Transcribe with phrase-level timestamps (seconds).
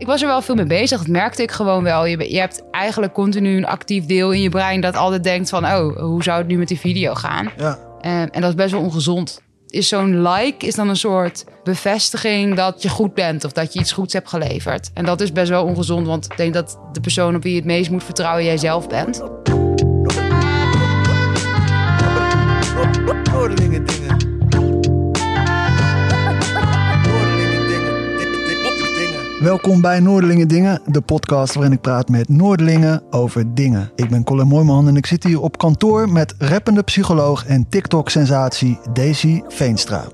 [0.00, 0.98] ik was er wel veel mee bezig.
[0.98, 2.06] Dat merkte ik gewoon wel.
[2.06, 5.64] Je, je hebt eigenlijk continu een actief deel in je brein dat altijd denkt van...
[5.64, 7.50] oh, hoe zou het nu met die video gaan?
[7.56, 7.78] Ja.
[8.00, 9.42] Eh, en dat is best wel ongezond.
[9.68, 13.44] Is zo'n like is dan een soort bevestiging dat je goed bent...
[13.44, 14.90] of dat je iets goeds hebt geleverd.
[14.94, 17.58] En dat is best wel ongezond, want ik denk dat de persoon op wie je
[17.58, 18.44] het meest moet vertrouwen...
[18.44, 19.22] jij zelf bent.
[29.40, 33.90] Welkom bij Noordelingen Dingen, de podcast waarin ik praat met Noordelingen over dingen.
[33.94, 38.78] Ik ben Colin Mooiman en ik zit hier op kantoor met rappende psycholoog en TikTok-sensatie
[38.92, 40.04] Daisy Veenstra.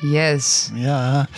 [0.00, 0.70] Yes.
[0.74, 1.28] Ja,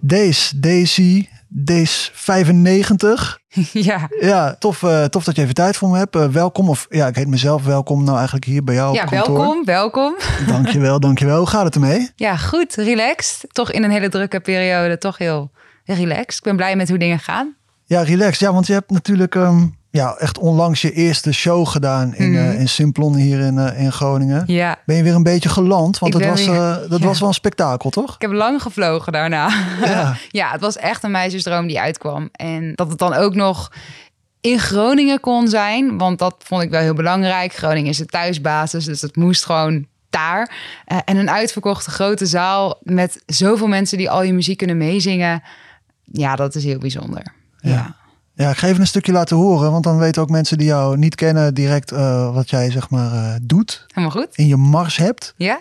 [0.00, 1.28] Daisy, Daisy,
[1.64, 3.38] Daisy 95.
[3.72, 4.08] ja.
[4.20, 6.16] Ja, tof, eh, tof dat je even tijd voor me hebt.
[6.16, 9.08] Eh, welkom, of ja, ik heet mezelf welkom nou eigenlijk hier bij jou ja, op
[9.08, 9.36] kantoor.
[9.36, 10.16] welkom, welkom.
[10.46, 11.38] Dankjewel, dankjewel.
[11.38, 12.10] Hoe gaat het ermee?
[12.16, 13.44] Ja, goed, relaxed.
[13.52, 15.50] Toch in een hele drukke periode, toch heel
[15.84, 16.36] relaxed.
[16.36, 17.56] Ik ben blij met hoe dingen gaan.
[17.84, 18.38] Ja, relax.
[18.38, 19.66] Ja, want je hebt natuurlijk ehm,
[19.98, 22.40] ja, echt onlangs je eerste show gedaan in, Mhm.
[22.40, 24.42] eh, in Simplon hier in, eh, in Groningen.
[24.46, 25.98] Ja, Ben je weer een beetje geland?
[25.98, 27.06] Want ben was, weer- eh, dat ja.
[27.06, 28.14] was wel een spektakel, toch?
[28.14, 29.48] ik heb lang gevlogen daarna.
[29.84, 30.16] Ja.
[30.30, 32.28] ja, het was echt een meisjesdroom die uitkwam.
[32.32, 33.72] En dat het dan ook nog
[34.40, 37.52] in Groningen kon zijn, want dat vond ik wel heel belangrijk.
[37.54, 40.52] Groningen is de thuisbasis, dus het moest gewoon daar.
[41.04, 45.42] En een uitverkochte grote zaal met zoveel mensen die al je muziek kunnen meezingen.
[46.04, 47.22] Ja, dat is heel bijzonder.
[47.58, 47.70] Ja.
[47.70, 47.96] ja.
[48.38, 49.70] Ja, ik ga even een stukje laten horen.
[49.70, 53.12] Want dan weten ook mensen die jou niet kennen direct eh, wat jij zeg maar
[53.12, 53.84] eh, doet.
[53.86, 54.28] Helemaal goed?
[54.34, 55.34] In je mars hebt.
[55.36, 55.60] Ja?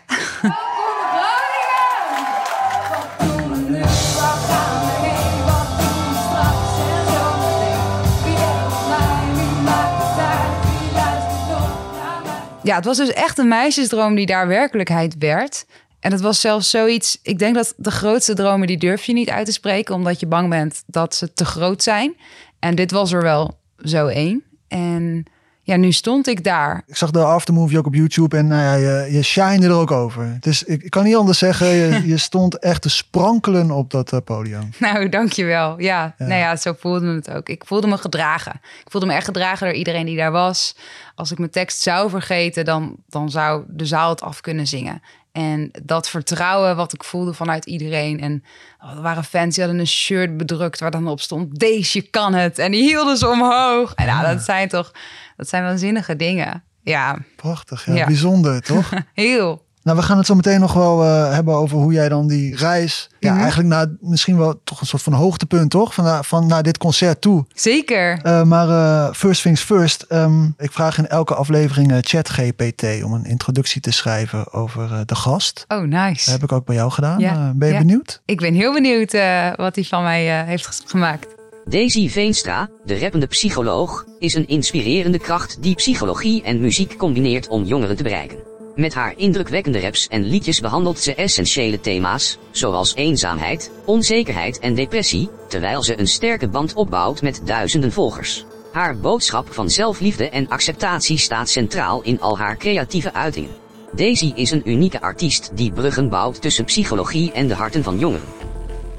[12.63, 15.65] Ja, het was dus echt een meisjesdroom die daar werkelijkheid werd.
[15.99, 17.19] En het was zelfs zoiets.
[17.23, 20.25] Ik denk dat de grootste dromen die durf je niet uit te spreken, omdat je
[20.25, 22.15] bang bent dat ze te groot zijn.
[22.59, 24.43] En dit was er wel zo één.
[24.67, 25.25] En
[25.61, 26.83] ja, nu stond ik daar.
[26.85, 29.91] Ik zag de aftermovie ook op YouTube en nou ja, je, je shine er ook
[29.91, 30.37] over.
[30.39, 34.13] Dus ik, ik kan niet anders zeggen, je, je stond echt te sprankelen op dat
[34.13, 34.69] eh, podium.
[34.79, 35.79] Nou, dankjewel.
[35.79, 36.25] Ja, Ja.
[36.25, 37.49] nou ja, zo voelde me het ook.
[37.49, 38.53] Ik voelde me gedragen.
[38.53, 40.75] Ik voelde me echt gedragen door iedereen die daar was.
[41.15, 45.01] Als ik mijn tekst zou vergeten, dan, dan zou de zaal het af kunnen zingen.
[45.37, 48.19] En dat vertrouwen wat ik voelde vanuit iedereen.
[48.19, 48.43] En
[48.83, 51.59] oh, er waren fans die hadden een shirt bedrukt waar dan op stond...
[51.59, 52.59] Deze kan het.
[52.59, 53.93] En die hielden ze omhoog.
[53.93, 54.91] En nou, dat zijn toch...
[55.35, 56.63] Dat zijn waanzinnige dingen.
[56.81, 58.05] Ja, Prachtig, ja, Ja.
[58.05, 58.91] bijzonder toch?
[59.13, 59.65] heel.
[59.87, 62.55] Nou, we gaan het zo meteen nog wel eh, hebben over hoe jij dan die
[62.55, 63.09] reis...
[63.19, 63.39] Ja, Mhm.
[63.41, 65.93] eigenlijk naar misschien wel toch een soort van hoogtepunt toch?
[65.93, 67.45] Van, naar- van naar dit concert toe.
[67.53, 68.19] Zeker.
[68.23, 70.01] Eh, maar eh, first things first.
[70.01, 74.99] ehm, ik vraag in elke aflevering eh, ChatGPT om een introductie te schrijven over eh,
[75.05, 75.65] de gast.
[75.67, 76.31] Oh, Dat nice.
[76.31, 77.19] heb ik ook bij jou gedaan.
[77.19, 77.79] Ja, Eh, ben je ja.
[77.79, 78.21] benieuwd?
[78.25, 81.27] Ik ben heel benieuwd eh, wat hij van mij eh, heeft gemaakt.
[81.65, 87.63] Daisy Veenstra, de rappende psycholoog, is een inspirerende kracht die psychologie en muziek combineert om
[87.63, 88.37] jongeren te bereiken.
[88.77, 95.29] Met haar indrukwekkende raps en liedjes behandelt ze essentiële thema's, zoals eenzaamheid, onzekerheid en depressie,
[95.47, 98.45] terwijl ze een sterke band opbouwt met duizenden volgers.
[98.71, 103.55] Haar boodschap van zelfliefde en acceptatie staat centraal in al haar creatieve uitingen.
[103.91, 108.46] Daisy is een unieke artiest die bruggen bouwt tussen psychologie en de harten van jongeren.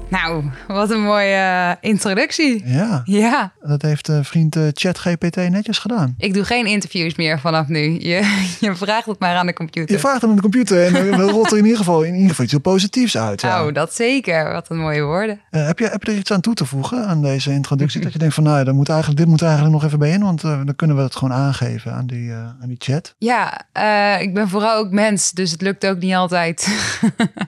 [0.09, 2.61] Nou, wat een mooie eh, introductie.
[2.65, 6.15] Ja, Ja, dat heeft eh, vriend eh, ChatGPT netjes gedaan.
[6.17, 7.79] ik doe geen interviews meer vanaf nu.
[7.99, 9.95] Je, je vraagt het maar aan de computer.
[9.95, 12.29] Je vraagt hem aan de computer en dan rolt er in ieder geval, in ieder
[12.29, 13.41] geval iets heel positiefs uit.
[13.41, 13.65] Ja.
[13.65, 14.51] Oh, dat zeker.
[14.51, 15.39] Wat een mooie woorden.
[15.49, 18.01] Heb, je, heb je er iets aan toe te voegen aan deze introductie?
[18.01, 20.11] dat je denkt van nou, dan moet eigenlijk, dit moet er eigenlijk nog even bij
[20.11, 23.15] in, want dan kunnen we het gewoon aangeven aan die, aan die chat.
[23.17, 23.61] Ja,
[24.19, 26.67] ik ben vooral ook mens, dus het lukt ook niet altijd.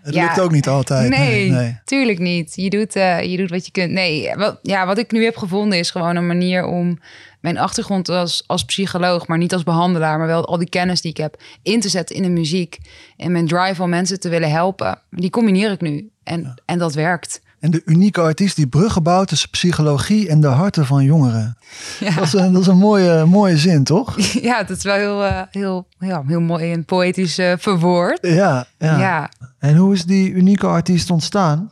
[0.01, 0.23] Het Ja.
[0.23, 1.09] lukt ook niet altijd.
[1.09, 1.79] nee, nee.
[1.85, 2.50] tuurlijk niet.
[2.55, 3.91] Je doet, eh, je doet wat je kunt.
[3.91, 6.99] Nee, wat, ja, wat ik nu heb gevonden is gewoon een manier om
[7.41, 11.11] mijn achtergrond als, als psycholoog, maar niet als behandelaar, maar wel al die kennis die
[11.11, 12.77] ik heb, in te zetten in de muziek.
[13.17, 14.99] En mijn drive om mensen te willen helpen.
[15.09, 16.09] Die combineer ik nu.
[16.23, 17.41] En, en dat werkt.
[17.59, 21.57] En de unieke artiest die bruggen bouwt tussen psychologie en de harten van jongeren.
[21.99, 22.15] Ja.
[22.15, 24.15] Dat is een, dat is een mooie, mooie zin, toch?
[24.41, 28.19] Ja, het is wel heel, eh, heel, ja, heel mooi en poëtisch eh, verwoord.
[28.21, 28.65] Ja, ja.
[28.77, 29.29] Ja, ja.
[29.59, 31.71] En hoe is die unieke artiest ontstaan?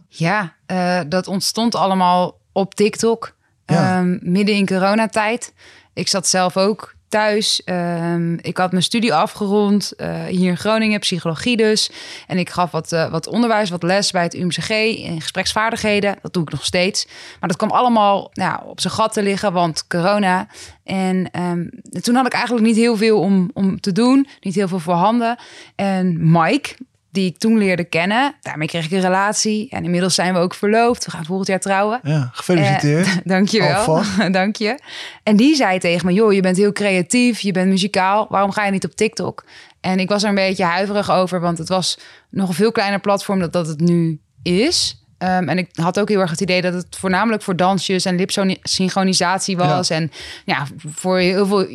[0.70, 3.36] Eh, dat ontstond allemaal op TikTok.
[3.66, 3.98] Ja.
[3.98, 5.54] Ehm, midden in coronatijd.
[5.94, 7.64] Ik zat zelf ook thuis.
[7.64, 11.92] Ehm, ik had mijn studie afgerond uh, hier in Groningen, psychologie dus.
[12.28, 16.16] En ik gaf wat, uh, wat onderwijs, wat les bij het UMCG in gespreksvaardigheden.
[16.22, 17.08] Dat doe ik nog steeds.
[17.40, 20.48] Maar dat kwam allemaal nou, op zijn gat te liggen, want corona.
[20.84, 21.70] En um,
[22.02, 25.38] toen had ik eigenlijk niet heel veel om, om te doen, niet heel veel voorhanden.
[25.76, 26.76] En Mike,
[27.12, 28.36] die ik toen leerde kennen.
[28.42, 29.70] Daarmee kreeg ik een relatie.
[29.70, 31.06] En inmiddels zijn we ook verloofd.
[31.06, 32.00] We gaan volgend jaar trouwen.
[32.04, 33.08] Ja, gefeliciteerd.
[33.24, 34.04] Dank je wel.
[34.32, 34.80] Dank je.
[35.24, 38.28] En die zei tegen me, joh, je bent heel creatief, je bent muzikaal.
[38.30, 39.44] Waarom ga je niet op TikTok?
[39.82, 43.00] En ik was er een beetje huiverig over, want het was nog een veel kleiner
[43.00, 44.99] platform dan dat het nu is.
[45.24, 48.16] Um, en ik had ook heel erg het idee dat het voornamelijk voor dansjes en
[48.16, 49.88] lipsynchronisatie was.
[49.88, 49.96] Ja.
[49.96, 50.12] En
[50.46, 51.68] ja, voor heel veel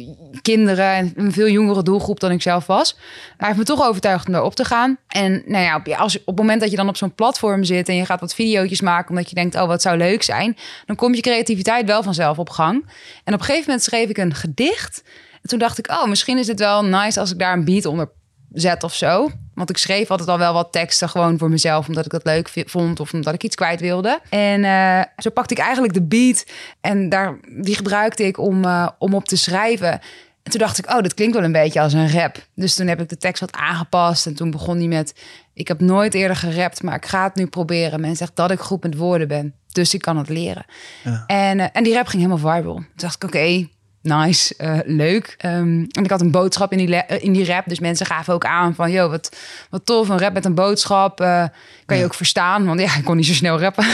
[0.42, 2.96] kinderen en een veel jongere doelgroep dan ik zelf was.
[3.36, 4.98] Hij heeft me toch overtuigd om daarop te gaan.
[5.08, 7.96] En nou ja, als, op het moment dat je dan op zo'n platform zit en
[7.96, 10.56] je gaat wat video's maken omdat je denkt, oh wat zou leuk zijn,
[10.86, 12.86] dan komt je creativiteit wel vanzelf op gang.
[13.24, 15.02] En op een gegeven moment schreef ik een gedicht.
[15.42, 17.84] En toen dacht ik, oh, misschien is het wel nice als ik daar een beat
[17.84, 18.10] onder
[18.52, 19.30] zet of zo.
[19.54, 22.50] Want ik schreef altijd al wel wat teksten gewoon voor mezelf, omdat ik dat leuk
[22.66, 24.20] vond of omdat ik iets kwijt wilde.
[24.30, 26.46] En uh, zo pakte ik eigenlijk de beat
[26.80, 30.00] en daar, die gebruikte ik om, uh, om op te schrijven.
[30.42, 32.46] En toen dacht ik, oh, dat klinkt wel een beetje als een rap.
[32.54, 34.26] Dus toen heb ik de tekst wat aangepast.
[34.26, 35.14] En toen begon die met:
[35.54, 38.00] Ik heb nooit eerder gerapt, maar ik ga het nu proberen.
[38.00, 40.64] Men zegt dat ik goed met woorden ben, dus ik kan het leren.
[41.04, 41.24] Ja.
[41.26, 42.74] En, uh, en die rap ging helemaal viral.
[42.74, 43.73] Toen dacht ik, oké, okay,
[44.04, 45.36] nice, uh, leuk.
[45.44, 47.64] Um, en ik had een boodschap in die, in die rap.
[47.66, 49.36] Dus mensen gaven ook aan van, joh, wat,
[49.70, 51.20] wat tof, een rap met een boodschap.
[51.20, 51.44] Uh,
[51.86, 53.86] kan je ook verstaan, want ja, ik kon niet zo snel rappen.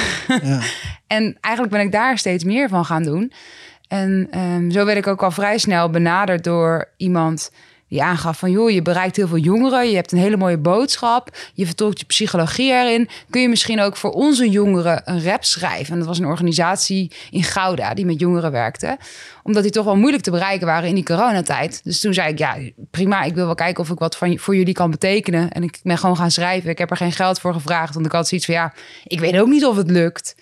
[0.43, 0.61] Ja.
[1.07, 3.33] en eigenlijk ben ik daar steeds meer van gaan doen.
[3.89, 7.51] En um, zo werd ik ook al vrij snel benaderd door iemand
[7.91, 11.37] die aangaf van joh, je bereikt heel veel jongeren, je hebt een hele mooie boodschap,
[11.55, 13.09] je vertolkt je psychologie erin.
[13.31, 15.93] Kun je misschien ook voor onze jongeren een rap schrijven?
[15.93, 18.99] En dat was een organisatie in Gouda die met jongeren werkte,
[19.43, 21.81] omdat die toch wel moeilijk te bereiken waren in die coronatijd.
[21.85, 22.57] Dus toen zei ik ja,
[22.91, 25.51] prima, ik wil wel kijken of ik wat van, voor jullie kan betekenen.
[25.51, 26.71] En ik ben gewoon gaan schrijven.
[26.71, 28.73] Ik heb er geen geld voor gevraagd, want ik had zoiets van ja,
[29.05, 30.35] ik weet ook niet of het lukt.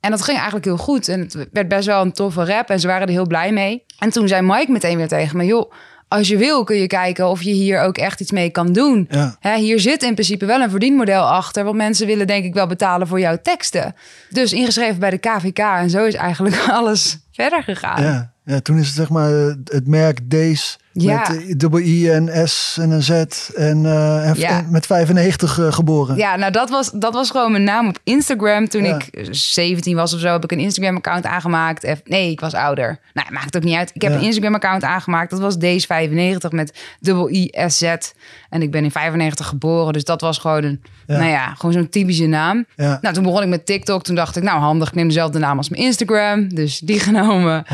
[0.00, 1.08] En dat ging eigenlijk heel goed.
[1.08, 2.70] En het werd best wel een toffe rap.
[2.70, 3.84] En ze waren er heel blij mee.
[3.98, 5.72] En toen zei Mike meteen weer tegen me: joh,
[6.10, 9.08] als je wil kun je kijken of je hier ook echt iets mee kan doen.
[9.40, 9.54] Ja.
[9.54, 11.64] hier zit in principe wel een verdienmodel achter.
[11.64, 13.94] Want mensen willen denk ik wel betalen voor jouw teksten.
[14.30, 15.58] Dus ingeschreven bij de KVK.
[15.58, 18.02] En zo is eigenlijk alles verder gegaan.
[18.02, 19.30] Ja, ja toen is het zeg maar
[19.64, 21.28] het merk Days ja.
[21.30, 23.10] Met dubbel I en S en een Z
[23.54, 24.64] en, uh, ja.
[24.68, 26.16] met 95 uh, geboren.
[26.16, 28.68] Ja, nou dat was, dat was gewoon mijn naam op Instagram.
[28.68, 28.98] Toen ja.
[29.12, 31.94] ik 17 was of zo, heb ik een Instagram-account aangemaakt.
[32.04, 32.98] Nee, ik was ouder.
[33.12, 33.90] Nou, maakt ook niet uit.
[33.94, 35.30] Ik heb een Instagram-account aangemaakt.
[35.30, 37.82] Dat was Days 95 met dubbel I, S, Z.
[38.50, 41.88] En ik ben in 95 geboren, dus dat was gewoon een, nou ja, gewoon zo'n
[41.88, 42.66] typische naam.
[42.76, 44.02] Nou, toen begon ik met TikTok.
[44.02, 46.48] Toen dacht ik, nou handig, ik neem dezelfde naam als mijn Instagram.
[46.48, 47.64] Dus die genomen.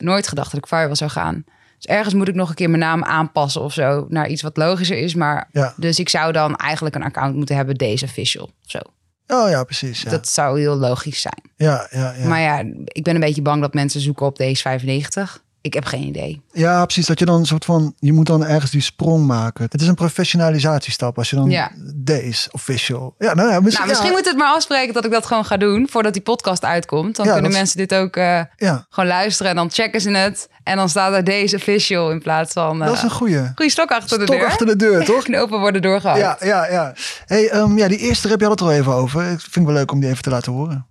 [0.00, 1.44] Nooit gedacht dat ik viral zou gaan.
[1.76, 4.56] Dus ergens moet ik nog een keer mijn naam aanpassen of zo naar iets wat
[4.56, 5.14] logischer is.
[5.14, 5.74] Maar ja.
[5.76, 8.78] dus ik zou dan eigenlijk een account moeten hebben, deze official of zo.
[9.26, 10.02] Oh ja, precies.
[10.02, 10.10] Ja.
[10.10, 11.42] Dat zou heel logisch zijn.
[11.56, 12.28] Ja, ja, ja.
[12.28, 15.42] Maar ja, ik ben een beetje bang dat mensen zoeken op deze 95.
[15.60, 16.42] Ik heb geen idee.
[16.52, 17.06] Ja, precies.
[17.06, 19.66] Dat je dan een soort van, je moet dan ergens die sprong maken.
[19.70, 21.70] Het is een professionalisatiestap als je dan ja.
[21.94, 23.14] deze official.
[23.18, 25.56] Ja, nou, ja, misschien, nou, misschien moet het maar afspreken dat ik dat gewoon ga
[25.56, 27.16] doen voordat die podcast uitkomt.
[27.16, 30.48] Dan kunnen mensen dit ook uh, gewoon luisteren en dan checken ze het.
[30.62, 32.80] En dan staat er deze official in plaats van.
[32.80, 33.52] Uh, dat is een goede.
[33.54, 34.46] Goede stok achter stok de deur.
[34.46, 35.22] achter de deur, toch?
[35.30, 36.18] Knopen worden doorgehaald.
[36.18, 36.94] Ja, ja, ja.
[37.26, 39.22] Hey, um, ja, die eerste rap, je had het er al even over.
[39.22, 40.86] Ik vind het wel leuk om die even te laten horen.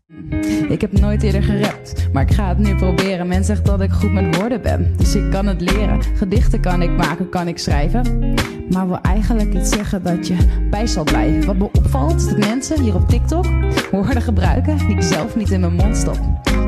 [0.69, 3.27] Ik heb nooit eerder gerapt, maar ik ga het nu proberen.
[3.27, 6.03] Men zegt dat ik goed met woorden ben, dus ik kan het leren.
[6.03, 8.33] Gedichten kan ik maken, kan ik schrijven.
[8.69, 11.45] Maar wil eigenlijk iets zeggen dat je bij zal blijven.
[11.45, 13.45] Wat me opvalt is dat mensen hier op TikTok
[13.91, 16.19] woorden gebruiken die ik zelf niet in mijn mond stop.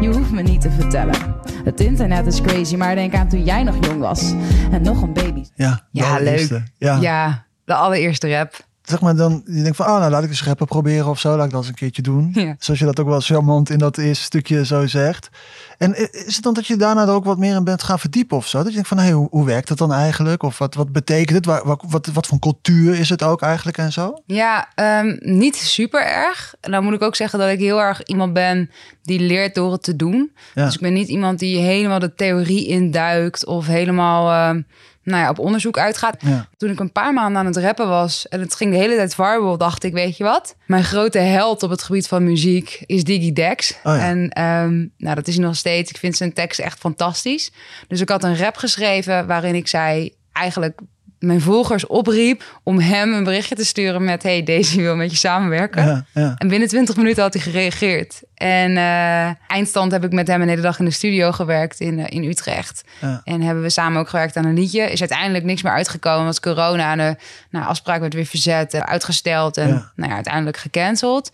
[0.02, 1.36] Je hoeft me niet te vertellen.
[1.64, 4.34] Het internet is crazy, maar denk aan toen jij nog jong was
[4.72, 5.46] en nog een baby.
[5.56, 6.62] Ja, ja leuk.
[6.78, 6.98] Ja.
[7.02, 10.44] ja, de allereerste rap zeg maar dan, je denkt van, ah, nou laat ik eens
[10.44, 12.32] rappen proberen of zo, laat ik dat eens een keertje doen.
[12.34, 12.56] Ja.
[12.60, 15.30] Zoals je dat ook wel charmant in dat eerste stukje zo zegt.
[15.78, 18.38] En is het dan dat je daarna er ook wat meer in bent gaan verdiepen
[18.38, 18.58] of zo?
[18.58, 20.44] Dat je denkt van, hey, hoe, hoe werkt het dan eigenlijk?
[20.44, 21.46] Of wat, wat betekent het?
[21.46, 24.22] Waar, wat, wat, wat voor cultuur is het ook eigenlijk en zo?
[24.26, 26.56] Ja, um, niet super erg.
[26.62, 28.70] En dan moet ik ook zeggen dat ik heel erg iemand ben
[29.04, 30.32] die leert door het te doen.
[30.56, 30.66] Ja.
[30.66, 34.56] Dus ik ben niet iemand die helemaal de theorie induikt of helemaal...
[34.56, 34.62] Uh,
[35.10, 36.18] nou ja, op onderzoek uitgaat.
[36.58, 39.16] Toen ik een paar maanden aan het rappen was en het ging de hele tijd
[39.16, 40.56] viral, dacht ik, weet je wat?
[40.66, 43.78] Mijn grote held op het gebied van muziek is Diggy Dex.
[43.84, 45.90] Oh en um, nou, dat is nog steeds.
[45.90, 47.52] Ik vind zijn tekst echt fantastisch.
[47.88, 50.80] Dus ik had een rap geschreven waarin ik zei, eigenlijk
[51.20, 54.24] mijn volgers opriep om hem een berichtje te sturen met...
[54.24, 55.86] hey, deze wil met je samenwerken.
[55.86, 56.36] Ja, ja.
[56.38, 58.22] En binnen 20 minuten had hij gereageerd.
[58.34, 62.00] En eh, eindstand heb ik met hem een hele dag in de studio gewerkt in,
[62.00, 62.84] eh, in Utrecht.
[63.02, 63.22] Ja.
[63.24, 64.92] En hebben we samen ook gewerkt aan een liedje.
[64.92, 66.26] Is uiteindelijk niks meer uitgekomen.
[66.26, 66.96] Was corona.
[66.96, 67.16] De
[67.50, 71.32] nou, afspraak werd weer verzet, eh, uitgesteld en nou ja, uiteindelijk gecanceld.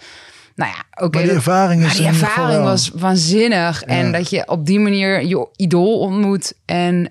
[0.55, 1.17] Nou ja, oké.
[1.17, 3.83] Maar die ervaring is maar die ervaring was waanzinnig.
[3.83, 6.53] En dat je op die manier je idool ontmoet.
[6.65, 7.09] En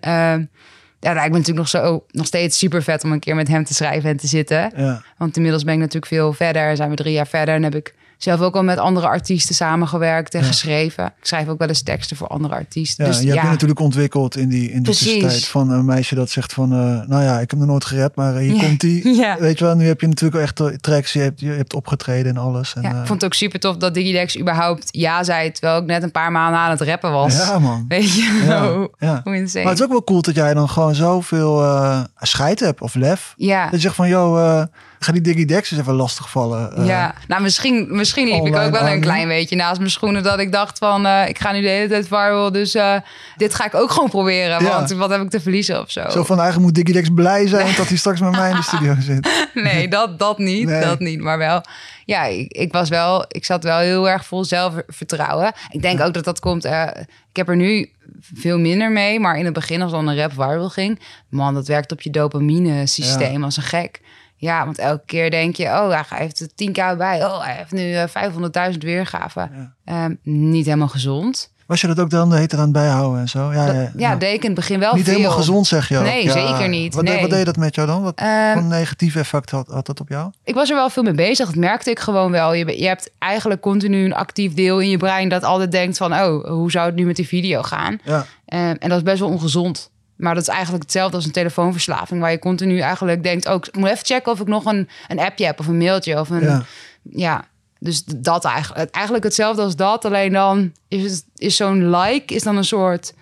[1.04, 3.64] ja, lijkt me natuurlijk nog, zo, nog steeds super vet om een keer met hem
[3.64, 4.72] te schrijven en te zitten.
[4.76, 5.02] Ja.
[5.18, 6.76] Want inmiddels ben ik natuurlijk veel verder.
[6.76, 10.34] Zijn we drie jaar verder en heb ik zelf ook al met andere artiesten samengewerkt
[10.34, 10.46] en Ja.
[10.46, 11.04] geschreven.
[11.06, 13.04] Ik schrijf ook wel eens teksten voor andere artiesten.
[13.04, 15.46] Ja, dus je hebt ja, je natuurlijk ontwikkeld in die, in die tussentijd.
[15.46, 18.34] Van een meisje dat zegt van, eh, nou ja, ik heb nog nooit gered, maar
[18.36, 19.02] eh, hier komt die.
[19.24, 19.36] Ja.
[19.38, 22.36] Weet je wel, nu heb je natuurlijk echt eh, tracks, je hebt, je hebt opgetreden
[22.36, 22.74] en alles.
[22.74, 25.86] En, ja, ik vond het ook super tof dat Digidex überhaupt ja zei, terwijl ik
[25.86, 27.36] net een paar maanden aan het rappen was.
[27.36, 27.84] ja man.
[27.88, 29.20] Weet je, hoe, ja.
[29.24, 29.32] hoe.
[29.54, 32.94] Maar het is ook wel cool dat jij dan gewoon zoveel eh scheid hebt of
[32.94, 33.34] lef.
[33.36, 33.62] ja.
[33.64, 34.62] Dat je zegt van, yo, eh,
[35.04, 36.76] ga die Diggy Dex eens even lastigvallen.
[36.76, 36.86] eh.
[36.86, 40.38] ja, nou misschien, misschien liep ik ook wel een klein beetje naast mijn schoenen dat
[40.38, 42.96] ik dacht van eh, ik ga nu de hele tijd viral, dus eh,
[43.36, 44.68] dit ga ik ook gewoon proberen, Ja.
[44.70, 46.08] want wat heb ik te verliezen of zo.
[46.10, 48.62] Zo van, eigenlijk moet Diggy Dex blij zijn dat hij straks met mij in de
[48.62, 49.48] studio zit.
[49.54, 50.66] Nee, dat, dat niet.
[50.68, 50.80] Nee.
[50.84, 51.20] Dat niet.
[51.20, 51.62] Maar wel,
[52.04, 55.52] ja, ik, ik was wel, ik zat wel heel erg vol zelfvertrouwen.
[55.70, 56.64] Ik denk ook dat dat komt.
[56.64, 57.90] ik heb er nu
[58.34, 61.66] veel minder mee, maar in het begin, als dan een rap viral ging, man, dat
[61.66, 64.00] werkt op je dopamine systeem als een gek.
[64.36, 67.24] Ja, want elke keer denk je, oh, hij heeft er 10k bij.
[67.24, 69.74] Oh, hij heeft nu eh, 500.000 weergaven.
[69.84, 71.52] Ehm, niet helemaal gezond.
[71.66, 73.52] Was je dat ook dan de heter aan het bijhouden en zo?
[73.52, 75.14] Ja, Dat- ja, ja, deed ik in het begin wel Niet veel.
[75.14, 76.04] helemaal gezond, zeg je ook.
[76.04, 76.32] Nee, Ja.
[76.32, 76.94] zeker niet.
[76.94, 78.02] Wat, deed- wat deed dat met jou dan?
[78.02, 80.30] Wat Ehm, voor een negatief effect had, had dat op jou?
[80.44, 81.46] ik was er wel veel mee bezig.
[81.46, 82.52] Dat merkte ik gewoon wel.
[82.54, 86.12] Je, je hebt eigenlijk continu een actief deel in je brein dat altijd denkt van,
[86.12, 87.98] oh, hoe zou het nu met die video gaan?
[88.04, 89.90] Ja, Eh, en dat is best wel ongezond.
[90.16, 93.76] Maar dat is eigenlijk hetzelfde als een telefoonverslaving, waar je continu eigenlijk denkt, oh, ik
[93.76, 96.40] moet even checken of ik nog een, een appje heb of een mailtje of een,
[96.42, 96.64] ja.
[97.02, 97.44] ja.
[97.78, 100.04] Dus dat eigenlijk, eigenlijk hetzelfde als dat.
[100.04, 103.14] Alleen dan is, is zo'n like is dan een soort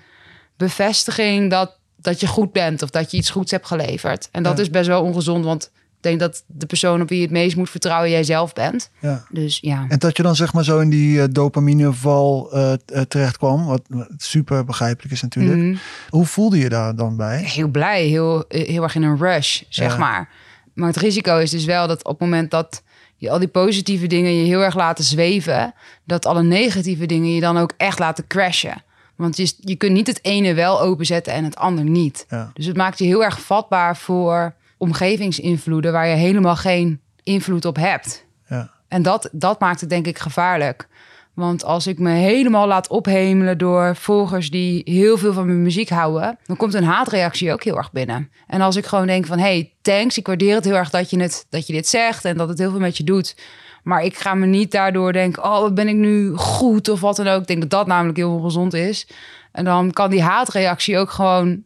[0.56, 4.28] bevestiging dat, dat je goed bent of dat je iets goeds hebt geleverd.
[4.32, 4.62] En dat Ja.
[4.62, 5.70] is best wel ongezond, want
[6.02, 8.90] ik denk dat de persoon op wie je het meest moet vertrouwen jij zelf bent.
[9.00, 9.25] ja.
[9.30, 9.85] Dus ja.
[9.88, 12.73] En dat je dan zeg maar zo in die eh, dopamineval eh,
[13.09, 13.82] terecht kwam, wat
[14.16, 15.56] super begrijpelijk is natuurlijk.
[15.56, 15.76] Mhm.
[16.09, 17.42] Hoe voelde je daar dan bij?
[17.42, 19.99] heel blij, heel, heel erg in een rush, zeg Ja.
[19.99, 20.28] maar.
[20.75, 22.82] Maar het risico is dus wel dat op het moment dat
[23.16, 27.40] je al die positieve dingen je heel erg laten zweven, dat alle negatieve dingen je
[27.40, 28.82] dan ook echt laten crashen.
[29.16, 32.26] Want je, je kunt niet het ene wel openzetten en het ander niet.
[32.28, 32.50] Ja.
[32.54, 37.76] Dus het maakt je heel erg vatbaar voor omgevingsinvloeden waar je helemaal geen invloed op
[37.76, 38.26] hebt.
[38.48, 38.70] Ja.
[38.88, 40.88] En dat, dat maakt het denk ik gevaarlijk.
[41.34, 45.88] Want als ik me helemaal laat ophemelen door volgers die heel veel van mijn muziek
[45.88, 48.30] houden, dan komt een haatreactie ook heel erg binnen.
[48.46, 51.20] En als ik gewoon denk van, hey, thanks, ik waardeer het heel erg dat je,
[51.20, 53.36] het, dat je dit zegt en dat het heel veel met je doet.
[53.82, 57.16] Maar ik ga me niet daardoor denken, oh, wat ben ik nu goed of wat
[57.16, 57.40] dan ook.
[57.40, 59.06] Ik denk dat dat namelijk heel ongezond is.
[59.52, 61.62] En dan kan die haatreactie ook gewoon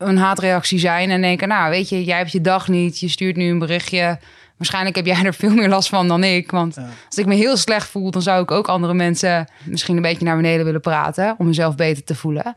[0.00, 3.36] een haatreactie zijn en denken, nou, weet je, jij hebt je dag niet, je stuurt
[3.36, 4.18] nu een berichtje.
[4.56, 6.50] Waarschijnlijk heb jij er veel meer last van dan ik.
[6.50, 6.76] Want
[7.06, 10.24] als ik me heel slecht voel, dan zou ik ook andere mensen misschien een beetje
[10.24, 12.56] naar beneden willen praten om mezelf beter te voelen.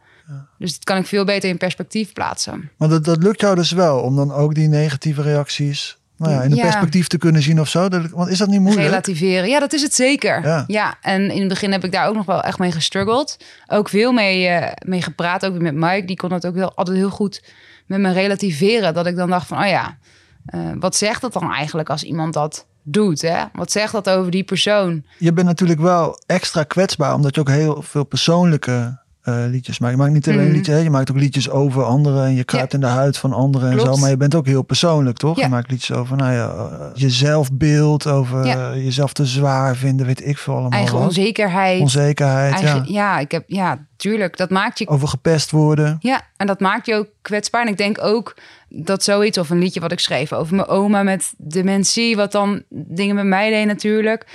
[0.57, 2.71] Dus dat kan ik veel beter in perspectief plaatsen.
[2.77, 6.41] Maar dat, dat lukt jou dus wel, om dan ook die negatieve reacties nou ja,
[6.41, 6.62] in een Ja.
[6.63, 7.89] perspectief te kunnen zien of zo.
[7.89, 8.86] Dat, want is dat niet moeilijk?
[8.88, 9.50] Relativeren.
[9.50, 10.46] Ja, dat is het zeker.
[10.46, 10.63] Ja.
[10.67, 10.96] Ja.
[11.01, 13.38] en in het begin heb ik daar ook nog wel echt mee gestruggeld.
[13.67, 16.05] Ook veel mee, eh, mee gepraat, ook weer met Mike.
[16.05, 17.43] Die kon het ook heel, altijd heel goed
[17.86, 18.93] met me relativeren.
[18.93, 19.98] Dat ik dan dacht van, oh ja,
[20.46, 23.22] eh, wat zegt dat dan eigenlijk als iemand dat doet?
[23.22, 23.43] Hè?
[23.53, 25.03] Wat zegt dat over die persoon?
[25.17, 29.93] Je bent natuurlijk wel extra kwetsbaar, omdat je ook heel veel persoonlijke eh, liedjes maakt.
[29.93, 30.51] Je maakt niet alleen Mhm.
[30.53, 30.81] liedjes, hè?
[30.81, 33.79] je maakt ook liedjes over anderen en je kruipt in de huid van anderen en
[33.79, 33.95] zo.
[33.95, 35.37] Maar je bent ook heel persoonlijk, toch?
[35.37, 35.43] Ja.
[35.43, 38.75] Je maakt liedjes over nou ja, eh, je zelfbeeld, over Ja.
[38.75, 40.71] jezelf te zwaar vinden, weet ik veel allemaal.
[40.71, 41.05] Eigen wat.
[41.07, 41.81] onzekerheid.
[41.81, 42.83] Onzekerheid, Eigen, ja.
[42.87, 43.19] ja.
[43.19, 44.37] ik heb, ja, tuurlijk.
[44.37, 45.95] Dat maakt je Over gepest worden.
[45.99, 47.61] Ja, en dat maakt je ook kwetsbaar.
[47.61, 48.35] En ik denk ook
[48.69, 52.63] dat zoiets, of een liedje wat ik schreef over mijn oma met dementie, wat dan
[52.69, 54.25] dingen met mij deed natuurlijk.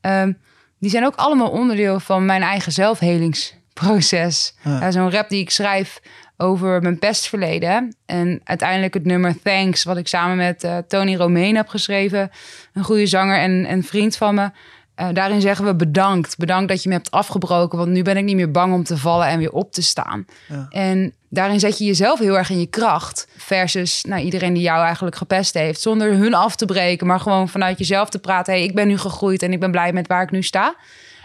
[0.00, 0.32] ehm,
[0.80, 3.56] die zijn ook allemaal onderdeel van mijn eigen zelfhelingsproces.
[4.64, 4.80] Ja.
[4.80, 6.00] Ja, Zo'n rap die ik schrijf
[6.36, 7.96] over mijn pestverleden.
[8.06, 12.30] En uiteindelijk het nummer Thanks, wat ik samen met eh, Tony Romein heb geschreven.
[12.72, 14.50] Een goede zanger en een vriend van me.
[14.94, 16.36] Eh, daarin zeggen we bedankt.
[16.36, 18.96] Bedankt dat je me hebt afgebroken, want nu ben ik niet meer bang om te
[18.96, 20.26] vallen en weer op te staan.
[20.48, 20.66] Ja.
[20.70, 23.28] En daarin zet je jezelf heel erg in je kracht.
[23.36, 25.80] Versus nou, iedereen die jou eigenlijk gepest heeft.
[25.80, 28.52] Zonder hun af te breken, maar gewoon vanuit jezelf te praten.
[28.52, 30.74] Hey, ik ben nu gegroeid en ik ben blij met waar ik nu sta.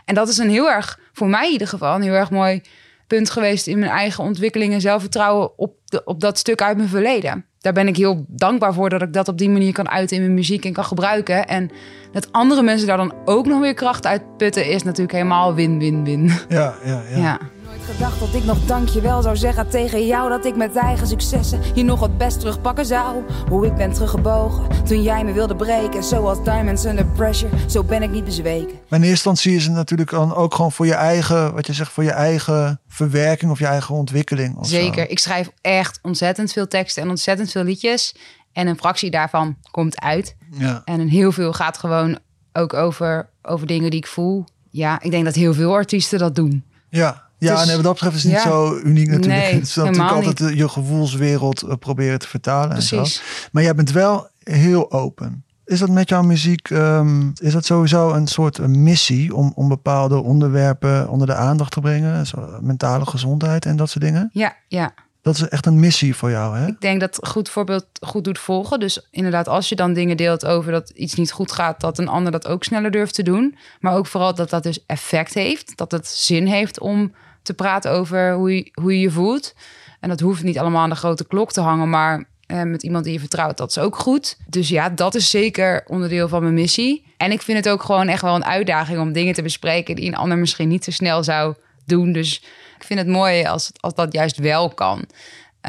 [0.05, 2.61] En dat is een heel erg, voor mij in ieder geval, een heel erg mooi
[3.07, 6.89] punt geweest in mijn eigen ontwikkeling en zelfvertrouwen op, de, op dat stuk uit mijn
[6.89, 7.45] verleden.
[7.59, 10.23] daar ben ik heel dankbaar voor dat ik dat op die manier kan uiten in
[10.23, 11.47] mijn muziek en kan gebruiken.
[11.47, 11.71] En
[12.11, 16.31] dat andere mensen daar dan ook nog weer kracht uit putten, is natuurlijk helemaal win-win-win.
[16.49, 17.17] Ja, ja, ja.
[17.17, 17.39] ja
[17.81, 21.83] gedacht dat ik nog dankjewel zou zeggen tegen jou Dat ik met eigen successen je
[21.83, 23.23] nog het best terugpakken zou.
[23.49, 28.03] Hoe ik ben teruggebogen toen jij me wilde breken Zoals diamonds under pressure, zo ben
[28.03, 28.79] ik niet bezweken.
[28.89, 31.73] Maar in eerste instantie is het natuurlijk dan ook gewoon voor je eigen Wat je
[31.73, 36.67] zegt, voor je eigen verwerking of je eigen ontwikkeling Zeker, ik schrijf echt ontzettend veel
[36.67, 38.15] teksten en ontzettend veel liedjes.
[38.53, 40.35] En een fractie daarvan komt uit.
[40.51, 40.81] Ja.
[40.85, 42.19] En een heel veel gaat gewoon
[42.53, 44.45] ook over, over dingen die ik voel.
[44.69, 46.63] Ja, ik denk dat heel veel artiesten dat doen.
[46.89, 49.41] Ja, ja, dus, en wat dat betreft is het niet zo uniek natuurlijk.
[49.41, 50.57] Nee, het is natuurlijk altijd niet.
[50.57, 52.69] je gevoelswereld eh, proberen te vertalen.
[52.69, 52.97] Precies.
[52.97, 53.21] En zo.
[53.51, 55.43] Maar jij bent wel heel open.
[55.65, 59.67] Is dat met jouw muziek, um, is dat sowieso een soort een missie om, om
[59.67, 62.27] bepaalde onderwerpen onder de aandacht te brengen?
[62.27, 64.29] Zo, mentale gezondheid en dat soort dingen?
[64.33, 64.93] Ja, ja.
[65.23, 66.67] Dat is echt een missie voor jou, hè?
[66.67, 68.79] Ik denk dat goed voorbeeld goed doet volgen.
[68.79, 72.07] Dus inderdaad, als je dan dingen deelt over dat iets niet goed gaat, dat een
[72.07, 73.57] ander dat ook sneller durft te doen.
[73.79, 75.77] Maar ook vooral dat dat dus effect heeft.
[75.77, 79.53] Dat het zin heeft om te praten over hoe je, hoe je je voelt.
[79.99, 83.03] En dat hoeft niet allemaal aan de grote klok te hangen, maar eh, met iemand
[83.03, 84.37] die je vertrouwt, dat is ook goed.
[84.47, 87.05] Dus ja, dat is zeker onderdeel van mijn missie.
[87.17, 90.07] En ik vind het ook gewoon echt wel een uitdaging om dingen te bespreken die
[90.07, 92.11] een ander misschien niet zo snel zou doen.
[92.11, 92.43] Dus
[92.77, 95.05] ik vind het mooi als, als dat juist wel kan.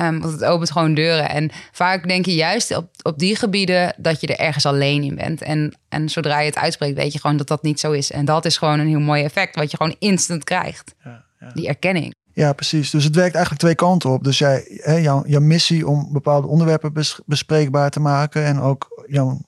[0.00, 1.28] Um, want het opent gewoon deuren.
[1.28, 5.14] En vaak denk je juist op, op die gebieden dat je er ergens alleen in
[5.14, 5.42] bent.
[5.42, 8.10] En, en zodra je het uitspreekt, weet je gewoon dat dat niet zo is.
[8.10, 10.94] En dat is gewoon een heel mooi effect, wat je gewoon instant krijgt.
[11.04, 11.24] Ja
[11.54, 12.14] die erkenning.
[12.32, 12.90] Ja, precies.
[12.90, 14.24] Dus het werkt eigenlijk twee kanten op.
[14.24, 16.92] Dus jij, hè, jouw, jouw missie om bepaalde onderwerpen
[17.26, 19.40] bespreekbaar te maken en ook jouw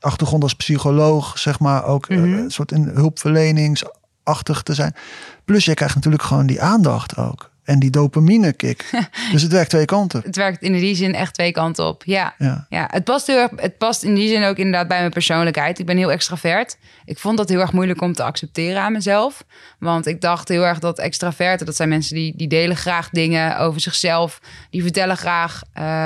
[0.00, 4.94] achtergrond als psycholoog, zeg maar, ook mm een soort in hulpverleningsachtig te zijn.
[5.44, 7.51] Plus je krijgt natuurlijk gewoon die aandacht ook.
[7.64, 8.90] En die dopamine kick.
[9.32, 10.22] dus het werkt twee kanten.
[10.24, 12.04] Het werkt in die zin echt twee kanten op.
[12.04, 12.34] Ja.
[12.38, 12.66] ja.
[12.68, 12.88] ja.
[12.90, 15.78] Het, past heel erg, het past in die zin ook inderdaad bij mijn persoonlijkheid.
[15.78, 16.76] Ik ben heel extravert.
[17.04, 19.44] Ik vond dat heel erg moeilijk om te accepteren aan mezelf.
[19.78, 23.58] Want ik dacht heel erg dat extraverten, dat zijn mensen die, die delen graag dingen
[23.58, 24.40] over zichzelf.
[24.70, 25.62] Die vertellen graag.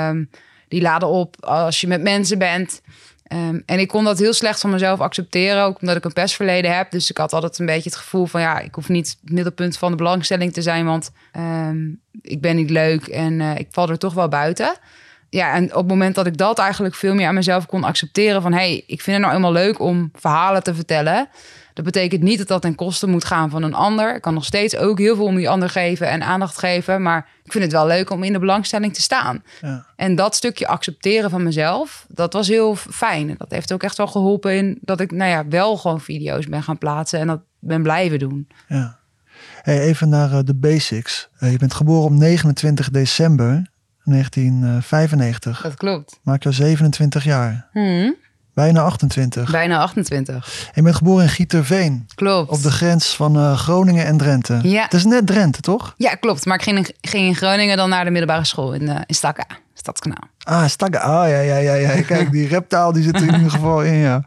[0.09, 0.29] Um,
[0.67, 2.81] die laden op als je met mensen bent.
[3.27, 6.75] Ehm, en ik kon dat heel slecht van mezelf accepteren, ook omdat ik een pestverleden
[6.75, 6.91] heb.
[6.91, 9.77] Dus ik had altijd een beetje het gevoel van ja, ik hoef niet het middelpunt
[9.77, 11.87] van de belangstelling te zijn, want ehm,
[12.21, 14.77] ik ben niet leuk en uh, ik val er toch wel buiten.
[15.29, 18.41] Ja, en op het moment dat ik dat eigenlijk veel meer aan mezelf kon accepteren
[18.41, 21.29] van hé, hey, ik vind het nou helemaal leuk om verhalen te vertellen.
[21.77, 24.15] Dat betekent niet dat dat ten koste moet gaan van een ander.
[24.15, 27.01] Ik kan nog steeds ook heel veel om die ander geven en aandacht geven.
[27.01, 29.43] Maar ik vind het wel leuk om in de belangstelling te staan.
[29.61, 29.85] Ja.
[29.95, 33.35] En dat stukje accepteren van mezelf, dat was heel fijn.
[33.37, 36.63] Dat heeft ook echt wel geholpen in dat ik nou ja, wel gewoon video's ben
[36.63, 38.47] gaan plaatsen en dat ben blijven doen.
[38.67, 38.97] Ja.
[39.61, 41.29] Hey, even naar uh, de basics.
[41.39, 43.69] Uh, je bent geboren op 29 december
[44.03, 45.61] 1995.
[45.61, 46.19] Dat klopt.
[46.23, 47.67] Maak je 27 jaar.
[47.71, 48.15] Hmm.
[48.57, 49.51] Bijna 28.
[49.51, 50.69] Bijna 28.
[50.73, 52.07] je bent geboren in Gieterveen.
[52.15, 52.49] Klopt.
[52.49, 54.59] Op de grens van uh, Groningen en Drenthe.
[54.63, 54.83] Ja.
[54.83, 55.93] Het is net Drenthe, toch?
[55.97, 56.45] Ja, klopt.
[56.45, 59.15] Maar ik ging in, ging in Groningen dan naar de middelbare school in, uh, in
[59.15, 59.45] Stakka,
[59.77, 60.27] Stadskanaal.
[60.43, 60.99] Ah, Stagga.
[60.99, 62.01] Ah, ja, ja, ja, ja.
[62.01, 64.23] Kijk, die reptaal die zit er in ieder geval in, ja.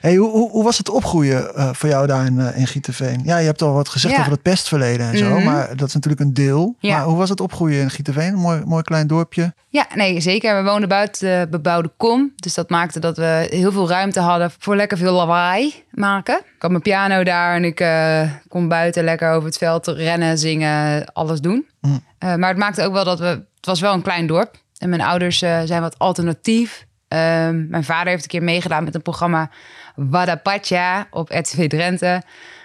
[0.00, 3.20] Hey, hoe, hoe, hoe was het opgroeien uh, voor jou daar in, uh, in Gieterveen?
[3.24, 5.44] Ja, je hebt al wat gezegd over het pestverleden en zo, mm -hmm.
[5.44, 6.76] maar dat is natuurlijk een deel.
[6.78, 6.96] Ja.
[6.96, 8.34] Maar hoe was het opgroeien in Gieterveen?
[8.34, 9.54] Mooi, mooi klein dorpje.
[9.68, 10.62] Ja, nee, zeker.
[10.62, 12.32] We woonden buiten de bebouwde kom.
[12.36, 16.38] Dus dat maakte dat we heel veel ruimte hadden voor lekker veel lawaai maken.
[16.38, 20.38] Ik had mijn piano daar en ik uh, kon buiten lekker over het veld rennen,
[20.38, 21.66] zingen, alles doen.
[21.80, 22.02] Mm.
[22.18, 23.26] maar het maakte ook wel dat we...
[23.56, 24.62] Het was wel een klein dorp.
[24.78, 26.86] En mijn ouders uh, zijn wat alternatief.
[27.08, 29.50] Um, mijn vader heeft een keer meegedaan met een programma
[29.94, 32.22] Wadapatja op RTV Drenthe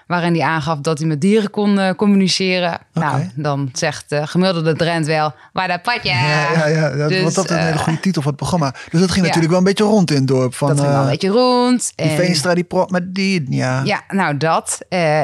[0.09, 2.79] waarin hij aangaf dat hij met dieren kon uh, communiceren.
[2.93, 3.11] Okay.
[3.11, 6.09] Nou, dan zegt de gemiddelde Drent wel, waar dat padje.
[6.09, 6.89] Ja, ja, ja.
[6.89, 8.73] Dat, dus, dat is een hele eh, goede titel van het programma.
[8.91, 10.55] Dus dat ging natuurlijk wel een beetje rond in het dorp.
[10.55, 11.91] Van, dat ging wel een eh, beetje rond.
[11.95, 13.81] Die en, Veenstra die prot met die, ja.
[13.83, 14.77] Ja, nou dat.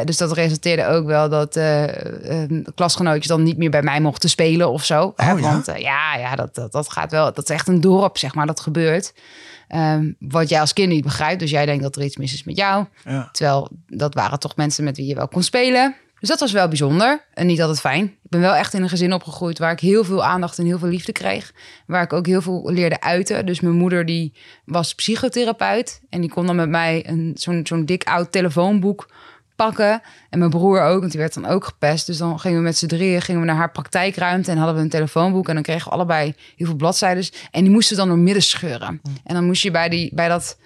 [0.04, 1.60] Dus dat resulteerde ook wel dat
[2.76, 5.14] klasgenootjes dan niet meer bij mij mochten spelen of zo.
[5.16, 7.34] Oh, Want ja, ja dat, dat, dat gaat wel.
[7.34, 9.14] Dat is echt een dorp, zeg maar, dat gebeurt.
[9.70, 11.40] Um, wat jij als kind niet begrijpt.
[11.40, 12.86] Dus jij denkt dat er iets mis is met jou.
[13.04, 13.30] Ja.
[13.32, 15.96] Terwijl dat waren toch mensen met wie je wel kon spelen.
[16.20, 18.04] Dus dat was wel bijzonder en niet altijd fijn.
[18.06, 20.80] Ik ben wel echt in een gezin opgegroeid waar ik heel veel aandacht en heel
[20.80, 21.54] veel liefde kreeg.
[21.88, 23.46] Waar ik ook heel veel leerde uiten.
[23.46, 24.34] Dus mijn moeder die
[24.66, 26.02] was psychotherapeut.
[26.10, 29.10] En die kon dan met mij een, zo'n, zo'n dik oud telefoonboek
[29.56, 30.02] pakken.
[30.30, 32.06] En mijn broer ook, want die werd dan ook gepest.
[32.06, 34.82] Dus dan gingen we met z'n drieën gingen we naar haar praktijkruimte en hadden we
[34.82, 35.48] een telefoonboek.
[35.48, 37.26] En dan kregen we allebei heel veel bladzijden.
[37.52, 39.02] En die moesten dan door midden scheuren.
[39.24, 40.58] En dan moest je bij, die, bij dat,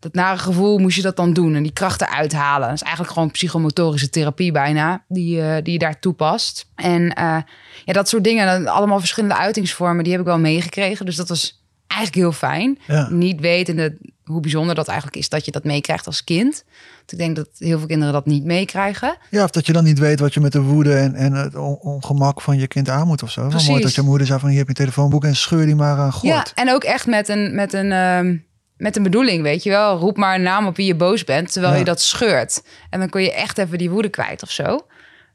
[0.00, 1.54] dat nare gevoel moest je dat dan doen.
[1.54, 2.68] En die krachten uithalen.
[2.68, 6.70] Dat is eigenlijk gewoon psychomotorische therapie bijna, die, uh, die je daar toepast.
[6.74, 7.38] En uh,
[7.84, 11.06] ja, dat soort dingen, allemaal verschillende uitingsvormen, die heb ik wel meegekregen.
[11.06, 12.78] Dus dat was eigenlijk heel fijn.
[12.86, 13.08] Ja.
[13.10, 16.64] Niet wetende hoe bijzonder dat eigenlijk is dat je dat meekrijgt als kind.
[16.96, 19.16] Want ik denk dat heel veel kinderen dat niet meekrijgen.
[19.30, 21.54] Ja, of dat je dan niet weet wat je met de woede en, en het
[21.54, 23.48] on- ongemak van je kind aan moet of zo.
[23.48, 23.68] Precies.
[23.68, 25.98] mooi dat je moeder zei van hier heb je een telefoonboek en scheur die maar
[25.98, 26.34] aan gooit.
[26.34, 28.36] Ja, en ook echt met een, met een, ehm,
[28.76, 29.98] met een bedoeling, weet je wel.
[29.98, 31.78] Roep maar een naam op wie je boos bent, terwijl Ja.
[31.78, 32.62] je dat scheurt.
[32.90, 34.86] En dan kun je echt even die woede kwijt of zo.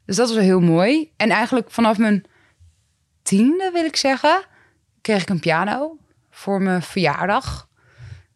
[0.06, 1.10] Dus dat was wel heel mooi.
[1.16, 2.24] En eigenlijk vanaf mijn
[3.22, 4.42] tiende, wil ik zeggen,
[5.00, 5.96] kreeg ik een piano
[6.30, 7.68] voor mijn verjaardag.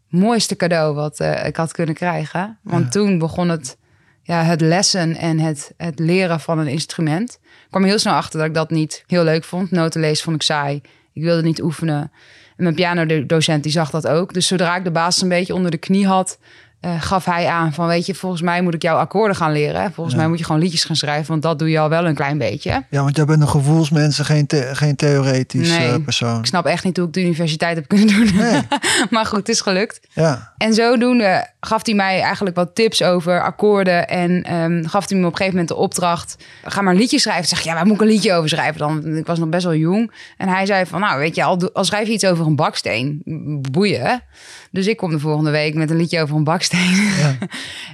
[0.08, 2.58] Mooiste cadeau wat eh, ik had kunnen krijgen.
[2.62, 2.90] Want Ja.
[2.90, 3.76] toen begon het,
[4.22, 7.38] ja, het lessen en het, het leren van een instrument.
[7.42, 9.70] Ik kwam heel snel achter dat ik dat niet heel leuk vond.
[9.70, 10.80] Noten lezen vond ik saai.
[11.12, 12.10] Ik wilde niet oefenen.
[12.56, 14.34] En mijn pianodocent die zag dat ook.
[14.34, 16.38] Dus zodra ik de basis een beetje onder de knie had,
[16.86, 19.92] eh, gaf hij aan van weet je, volgens mij moet ik jouw akkoorden gaan leren.
[19.92, 20.20] Volgens Ja.
[20.20, 22.38] mij moet je gewoon liedjes gaan schrijven, want dat doe je al wel een klein
[22.38, 22.84] beetje.
[22.90, 25.88] Ja, want jij bent een gevoelsmens en geen, the- geen theoretisch Nee.
[25.88, 26.38] eh, persoon.
[26.38, 28.30] Ik snap echt niet hoe ik de universiteit heb kunnen doen.
[28.34, 28.60] Nee.
[29.10, 30.00] maar goed, het is gelukt.
[30.12, 34.08] Ja, En zodoende gaf hij mij eigenlijk wat tips over akkoorden.
[34.08, 37.18] En ehm, gaf hij me op een gegeven moment de opdracht: ga maar een liedje
[37.18, 37.42] schrijven.
[37.42, 39.16] Ik zeg, ja, waar moet ik een liedje over schrijven dan?
[39.16, 40.12] Ik was nog best wel jong.
[40.36, 43.20] En hij zei van, nou, weet je, al, al schrijf je iets over een baksteen,
[43.70, 44.22] boeien.
[44.76, 46.94] Dus ik kom de volgende week met een liedje over een baksteen.
[47.18, 47.36] ja.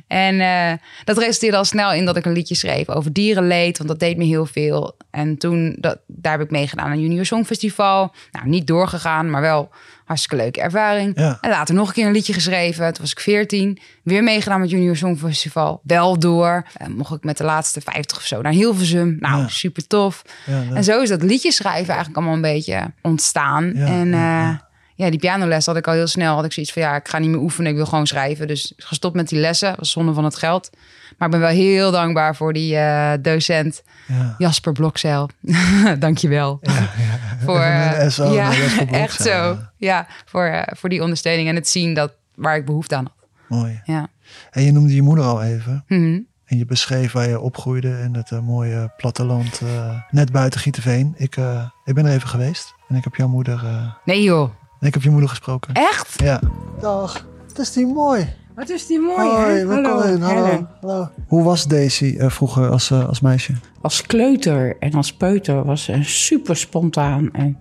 [0.06, 0.72] En eh,
[1.04, 4.16] dat resulteerde al snel in dat ik een liedje schreef over dierenleed, want dat deed
[4.16, 4.96] me heel veel.
[5.10, 8.14] En toen, dat, daar heb ik meegedaan aan Junior Songfestival.
[8.32, 9.70] Nou, niet doorgegaan, maar wel
[10.04, 11.18] hartstikke leuke ervaring.
[11.18, 11.38] Ja.
[11.40, 12.92] En later nog een keer een liedje geschreven.
[12.92, 13.78] Toen was ik 14.
[14.04, 15.80] Weer meegedaan met Junior Songfestival.
[15.84, 16.66] Wel door.
[16.76, 19.16] En mocht ik met de laatste 50 of zo naar Hilversum.
[19.20, 19.48] Nou, Ja.
[19.48, 20.22] super tof.
[20.46, 20.62] Ja.
[20.74, 23.74] En zo is dat liedje schrijven eigenlijk allemaal een beetje ontstaan.
[23.74, 25.04] En ja, ja, ja.
[25.04, 26.34] ja, die pianoles had ik al heel snel.
[26.34, 27.70] Had ik zoiets van, ja, ik ga niet meer oefenen.
[27.70, 28.46] Ik wil gewoon schrijven.
[28.46, 29.74] Dus gestopt met die lessen.
[29.78, 30.70] Was zonde van het geld.
[31.18, 34.34] Maar ik ben wel heel dankbaar voor die eh, docent ja.
[34.38, 35.28] Jasper Blokzeil.
[35.98, 36.60] Dankjewel.
[37.44, 37.64] Voor,
[38.08, 39.30] SO ja, naar Jasper Blokzeil, echt zo.
[39.30, 39.72] ja.
[39.76, 43.28] Ja, voor, voor die ondersteuning en het zien dat, waar ik behoefte aan had.
[43.58, 43.80] Mooi.
[43.84, 44.08] Ja.
[44.50, 45.84] En je noemde je moeder al even.
[45.88, 46.20] Mhm.
[46.44, 51.14] En je beschreef waar je opgroeide in het eh, mooie platteland eh, net buiten Gietenveen.
[51.16, 51.36] Ik,
[51.84, 53.62] ik ben er even geweest en ik heb jouw moeder,
[54.04, 54.50] Nee joh,
[54.86, 55.74] ik heb je moeder gesproken.
[55.74, 56.22] echt?
[56.22, 56.40] Ja.
[56.80, 58.28] Dag, het is die mooi.
[58.54, 59.66] Wat is die mooi, Hoi, hè?
[59.66, 60.20] welkom in.
[60.20, 60.44] Hallo.
[60.44, 60.68] Helen.
[60.80, 61.08] Hallo.
[61.26, 63.52] Hoe was Daisy eh, vroeger als, eh, als meisje?
[63.80, 67.58] Als kleuter en als peuter was ze een super spontaan en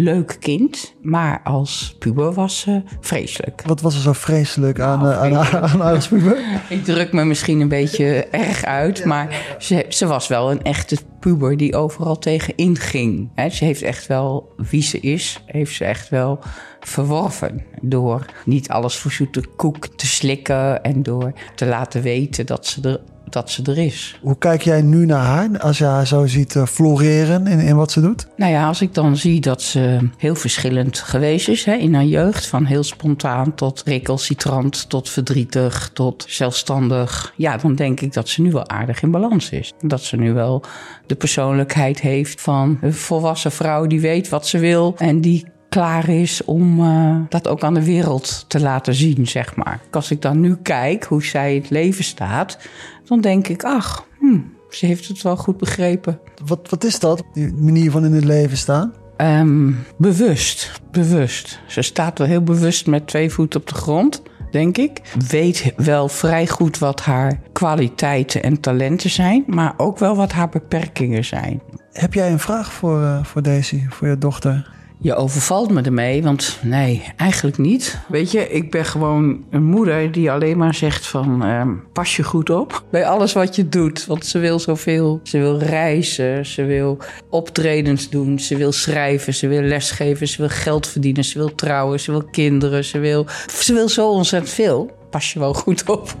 [0.00, 0.94] leuk kind.
[1.02, 3.62] Maar als puber was ze vreselijk.
[3.66, 6.38] Wat was er zo vreselijk aan, Nou, eh, aan, haar- aan haar als puber?
[6.68, 10.96] Ik druk me misschien een beetje erg uit, maar ze, ze was wel een echte
[11.20, 13.30] puber die overal tegen inging.
[13.34, 16.38] Hè, ze heeft echt wel, wie ze is, heeft ze echt wel
[16.80, 17.62] verworven.
[17.80, 22.80] Door niet alles voor zoete koek te slikken en door te laten weten dat ze
[22.88, 23.00] er,
[23.32, 24.18] dat ze er is.
[24.22, 27.76] Hoe kijk jij nu naar haar als je haar zo ziet eh, floreren in, in
[27.76, 28.26] wat ze doet?
[28.36, 32.04] Nou ja, als ik dan zie dat ze heel verschillend geweest is hè, in haar
[32.04, 32.46] jeugd.
[32.46, 37.32] Van heel spontaan tot recalcitrant, tot verdrietig, tot zelfstandig.
[37.36, 39.72] Ja, dan denk ik dat ze nu wel aardig in balans is.
[39.80, 40.62] Dat ze nu wel
[41.06, 44.94] de persoonlijkheid heeft van een volwassen vrouw die weet wat ze wil.
[44.98, 49.56] En die klaar is om eh, dat ook aan de wereld te laten zien, zeg
[49.56, 49.80] maar.
[49.90, 52.58] Als ik dan nu kijk hoe zij in het leven staat,
[53.04, 54.38] dan denk ik, ach, hm,
[54.70, 56.20] ze heeft het wel goed begrepen.
[56.44, 58.92] Wat, wat is dat, die manier van in het leven staan?
[59.16, 61.60] Ehm, bewust, bewust.
[61.66, 65.00] Ze staat wel heel bewust met twee voeten op de grond, denk ik.
[65.28, 70.48] Weet wel vrij goed wat haar kwaliteiten en talenten zijn, maar ook wel wat haar
[70.48, 71.62] beperkingen zijn.
[71.92, 74.76] Heb jij een vraag voor, eh, voor Daisy, voor je dochter?
[75.00, 77.98] Je overvalt me ermee, want nee, eigenlijk niet.
[78.08, 81.44] Weet je, ik ben gewoon een moeder die alleen maar zegt van...
[81.44, 84.06] ehm, pas je goed op bij alles wat je doet.
[84.06, 85.20] Want ze wil zoveel.
[85.22, 86.98] Ze wil reizen, ze wil
[87.30, 90.28] optredens doen, ze wil schrijven, ze wil lesgeven...
[90.28, 93.26] ze wil geld verdienen, ze wil trouwen, ze wil kinderen, ze wil...
[93.52, 94.90] Ze wil zo ontzettend veel.
[95.10, 96.16] Pas je wel goed op.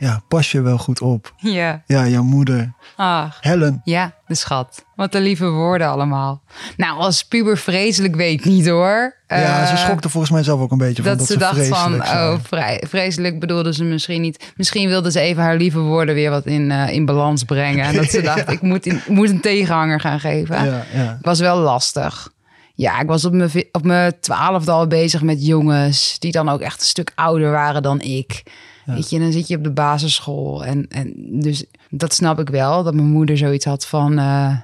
[0.00, 1.32] Ja, pas je wel goed op.
[1.36, 1.82] Ja.
[1.86, 2.72] Ja, jouw moeder.
[2.96, 3.80] Ach, Helen.
[3.84, 4.84] ja, de schat.
[4.96, 6.42] Wat een lieve woorden allemaal.
[6.76, 9.16] Nou, als puber vreselijk weet niet hoor.
[9.28, 11.66] ja, ze Eh, schokte volgens mij zelf ook een beetje van dat, dat ze dacht
[11.66, 14.52] van, oh, vrij, vreselijk bedoelde ze misschien niet.
[14.56, 17.84] Misschien wilde ze even haar lieve woorden weer wat in, eh, in balans brengen.
[17.84, 20.64] En dat ze dacht, ik, moet in, moet een tegenhanger gaan geven.
[20.64, 21.18] Ja, ja.
[21.22, 22.32] Was wel lastig.
[22.74, 26.16] Ja, ik was op mijn, op mijn twaalfde al bezig met jongens...
[26.18, 28.42] die dan ook echt een stuk ouder waren dan ik.
[28.84, 30.64] Weet je, dan zit je op de basisschool.
[30.64, 34.18] En, en dus dat snap ik wel, dat mijn moeder zoiets had van...
[34.18, 34.56] eh,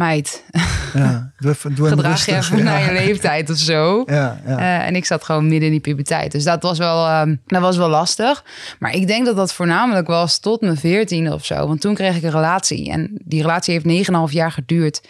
[0.00, 0.44] meid,
[0.94, 1.32] ja.
[1.38, 2.62] Doe even, doe even gedraag je even ja.
[2.62, 4.02] naar je leeftijd of zo.
[4.06, 4.58] Ja, ja.
[4.58, 6.32] Eh, en ik zat gewoon midden in die puberteit.
[6.32, 8.44] Dus dat was wel, ehm, dat was wel lastig.
[8.78, 11.66] Maar ik denk dat dat voornamelijk was tot mijn veertiende of zo.
[11.66, 12.90] Want toen kreeg ik een relatie.
[12.90, 15.02] En die relatie heeft 9,5 jaar geduurd.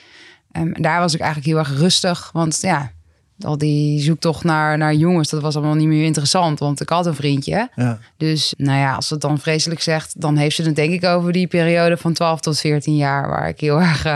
[0.53, 2.31] Ehm, en daar was ik eigenlijk heel erg rustig.
[2.33, 2.91] Want ja,
[3.45, 7.07] al die zoektocht naar, naar jongens, dat was allemaal niet meer interessant, want ik had
[7.07, 7.69] een vriendje.
[7.75, 7.99] Ja.
[8.17, 11.33] Dus nou ja, als het dan vreselijk zegt, dan heeft ze het denk ik over
[11.33, 14.13] die periode van 12 tot 14 jaar, waar ik heel erg, uh,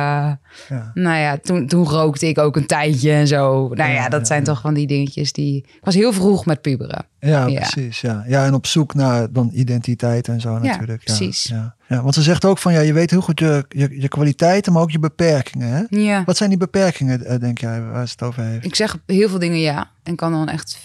[0.68, 0.90] Ja.
[0.94, 3.68] nou ja, toen, toen rookte ik ook een tijdje en zo.
[3.68, 5.56] Nou ja, Ja, dat zijn toch van die dingetjes die.
[5.56, 7.06] Ik was heel vroeg met puberen.
[7.18, 7.60] Ja, Ja.
[7.60, 8.00] precies.
[8.00, 8.24] Ja.
[8.26, 11.08] ja, en op zoek naar dan identiteit en zo natuurlijk.
[11.08, 11.42] Ja, precies.
[11.44, 11.74] Ja.
[11.88, 14.72] Ja, want ze zegt ook van ja, je weet heel goed je, je, je kwaliteiten,
[14.72, 15.68] maar ook je beperkingen.
[15.68, 15.82] Hè?
[15.88, 16.24] Ja.
[16.24, 18.64] Wat zijn die beperkingen, eh, denk jij, waar ze het over heeft?
[18.64, 20.78] Ik zeg heel veel dingen ja en kan dan echt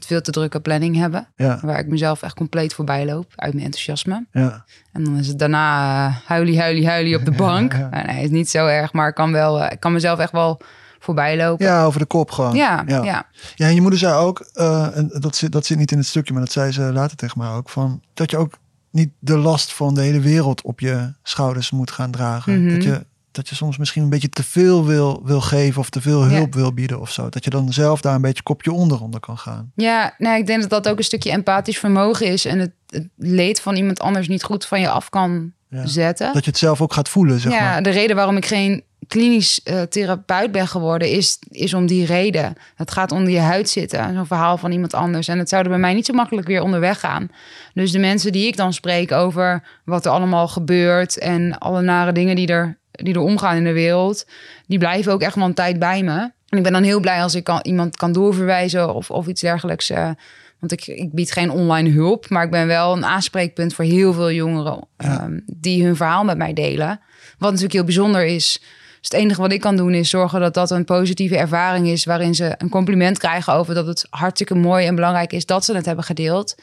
[0.00, 3.64] veel te drukke planning hebben, Ja, waar ik mezelf echt compleet voorbij loop uit mijn
[3.64, 4.26] enthousiasme.
[4.32, 7.72] ja, En dan is het daarna uh, huilie, huilie, huilie op de bank.
[7.72, 7.88] ja.
[7.88, 10.32] Nou, nee, is niet zo erg, maar ik kan, wel, eh, ik kan mezelf echt
[10.32, 10.60] wel
[10.98, 11.66] voorbij lopen.
[11.66, 12.54] ja, over de kop gewoon.
[12.54, 13.02] Ja, ja.
[13.02, 13.26] ja.
[13.54, 16.06] Ja, en je moeder zei ook, eh, en dat, zit, dat zit niet in het
[16.06, 18.58] stukje, maar dat zei ze later tegen mij ook, van, dat je ook
[18.90, 22.64] niet de last van de hele wereld op je schouders moet gaan dragen.
[22.64, 22.74] Mhm.
[22.74, 26.00] dat, je, dat je soms misschien een beetje te veel wil, wil geven of te
[26.00, 27.28] veel hulp wil bieden of zo.
[27.28, 29.72] Dat je dan zelf daar een beetje kopje onder onder kan gaan.
[29.74, 32.44] Ja, nou, ik denk dat dat ook een stukje empathisch vermogen is.
[32.44, 35.86] En het, het leed van iemand anders niet goed van je af kan Ja.
[35.86, 36.32] zetten.
[36.32, 37.82] Dat je het zelf ook gaat voelen, zeg ja, maar.
[37.82, 42.54] de reden waarom ik geen klinisch eh, therapeut ben geworden, is, is om die reden.
[42.74, 45.28] Het gaat onder je huid zitten, zo'n verhaal van iemand anders.
[45.28, 47.28] En het zou er bij mij niet zo makkelijk weer onderweg gaan.
[47.74, 52.12] Dus de mensen die ik dan spreek over wat er allemaal gebeurt en alle nare
[52.12, 54.26] dingen die er, die er omgaan in de wereld,
[54.66, 56.30] die blijven ook echt wel een tijd bij me.
[56.48, 59.40] En ik ben dan heel blij als ik kan, iemand kan doorverwijzen of, of iets
[59.40, 59.90] dergelijks.
[59.90, 60.10] eh,
[60.58, 64.12] want ik, ik bied geen online hulp, maar ik ben wel een aanspreekpunt voor heel
[64.12, 67.00] veel jongeren ehm, die hun verhaal met mij delen.
[67.38, 68.62] Wat natuurlijk heel bijzonder is.
[69.00, 72.04] Dus het enige wat ik kan doen is zorgen dat dat een positieve ervaring is.
[72.04, 75.74] Waarin ze een compliment krijgen over dat het hartstikke mooi en belangrijk is dat ze
[75.74, 76.54] het hebben gedeeld.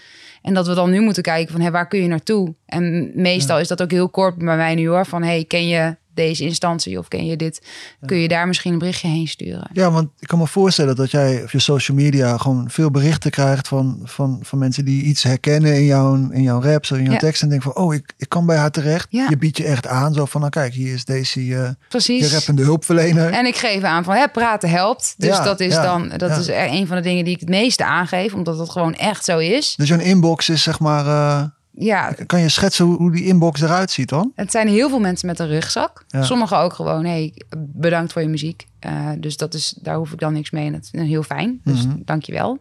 [0.42, 2.56] En dat we dan nu moeten kijken van hé, waar kun je naartoe?
[2.66, 5.06] En meestal is dat ook heel kort bij mij nu hoor.
[5.06, 7.62] Van hey, ken je deze instantie of ken je dit?
[8.06, 9.70] Kun je daar misschien een berichtje heen sturen?
[9.74, 13.32] Ja, want ik kan me voorstellen dat jij op je social media gewoon veel berichten
[13.32, 17.04] krijgt van, van, van mensen die iets herkennen in jouw, in jouw raps of in
[17.04, 17.20] jouw Ja.
[17.20, 17.42] tekst.
[17.42, 19.08] En denken van, oh, ik, ik kan bij haar terecht.
[19.10, 19.26] Ja.
[19.30, 20.14] Je biedt je echt aan.
[20.14, 22.34] Zo van, nou kijk, hier is deze je Precies.
[22.34, 23.32] rappende hulpverlener.
[23.32, 25.14] En ik geef aan van hè, praten helpt.
[25.18, 27.50] Dus Ja, dat is dan dat is er een van de dingen die ik het
[27.50, 29.74] meeste aangeef, omdat het gewoon echt zo is.
[29.78, 31.44] Dus jouw inbox is zeg maar, eh,
[31.80, 34.32] Ja, kan je schetsen hoe, die inbox eruit ziet dan?
[34.36, 36.06] het zijn heel veel mensen met een rugzak.
[36.08, 36.24] Ja.
[36.24, 38.66] Sommigen ook gewoon, hey, bedankt voor je muziek.
[38.80, 40.66] Eh, dus dat is, daar hoef ik dan niks mee.
[40.66, 41.60] En dat is heel fijn.
[41.64, 41.96] Dus Mhm.
[42.06, 42.58] dank je wel.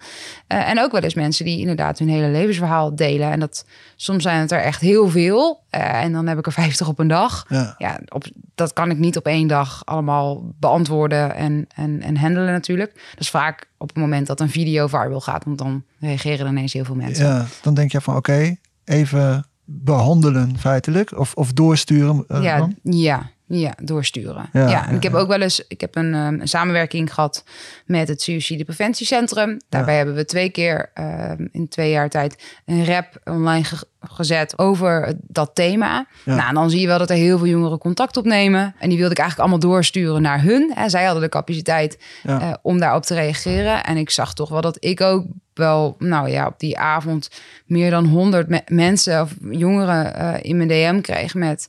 [0.47, 3.31] Eh, en ook wel eens mensen die inderdaad hun hele levensverhaal delen.
[3.31, 3.65] En dat
[3.97, 5.61] soms zijn het er echt heel veel.
[5.71, 7.45] Eh, en dan heb ik er 50 op een dag.
[7.49, 7.75] Ja.
[7.79, 8.25] Ja, op,
[8.55, 12.93] dat kan ik niet op één dag allemaal beantwoorden en, en, en handelen natuurlijk.
[12.95, 15.45] Dat is vaak op het moment dat een video viral gaat.
[15.45, 17.27] Want dan reageren er ineens heel veel mensen.
[17.27, 21.19] Ja, dan denk je van, oké, even behandelen feitelijk.
[21.19, 22.75] Of, of doorsturen eh, ja, dan?
[22.83, 24.49] ja, ja, doorsturen.
[24.53, 25.19] Ja, Ja, en ja, ik heb ja.
[25.19, 27.45] ook wel eens ik heb een, ehm, een samenwerking gehad
[27.87, 29.61] met het Suicide Preventiecentrum.
[29.69, 34.59] Daarbij hebben we twee keer ehm, in twee jaar tijd een rap online ge- gezet
[34.59, 36.07] over dat thema.
[36.25, 38.75] Nou, en dan zie je wel dat er heel veel jongeren contact opnemen.
[38.79, 40.73] En die wilde ik eigenlijk allemaal doorsturen naar hun.
[40.75, 40.89] Hè.
[40.89, 43.85] Zij hadden de capaciteit eh, om daarop te reageren.
[43.85, 45.25] En ik zag toch wel dat ik ook
[45.59, 47.31] wel, nou ja, op die avond
[47.67, 51.69] meer dan 100 me- mensen of jongeren eh, in mijn DM kreeg met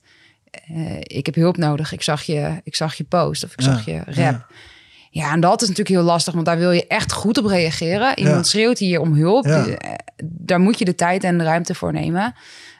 [0.51, 1.91] eh, ik heb hulp nodig.
[1.91, 4.13] Ik zag je, ik zag je post of ik Ja, zag je rap.
[4.15, 4.45] ja.
[5.09, 5.31] Ja.
[5.31, 8.17] en dat is natuurlijk heel lastig, want daar wil je echt goed op reageren.
[8.17, 8.43] Iemand Ja.
[8.43, 9.45] schreeuwt hier om hulp.
[9.45, 9.63] Eh,
[10.23, 12.33] Daar moet je de tijd en de ruimte voor nemen.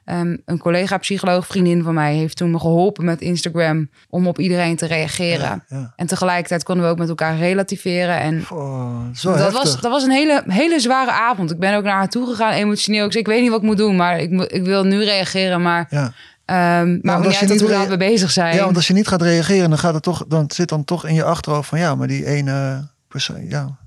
[0.07, 4.39] Ehm, een collega psycholoog, vriendin van mij, heeft toen me geholpen met Instagram om op
[4.39, 5.63] iedereen te reageren.
[5.67, 5.93] Ja.
[5.95, 8.19] En tegelijkertijd konden we ook met elkaar relativeren.
[8.19, 9.57] En Oh, zo dat heftig.
[9.63, 11.51] was, dat was een hele, hele zware avond.
[11.51, 13.05] Ik ben ook naar haar toe gegaan, emotioneel.
[13.05, 15.61] Ik zei, ik weet niet wat ik moet doen, maar ik, ik wil nu reageren.
[15.61, 16.13] Maar, Ja.
[16.45, 18.55] want maar als niet je uit niet hoe laat we bezig zijn.
[18.55, 21.05] Ja, want als je niet gaat reageren, dan gaat het toch, dan zit dan toch
[21.07, 23.77] in je achterhoofd van ja, maar die ene persoon, ja,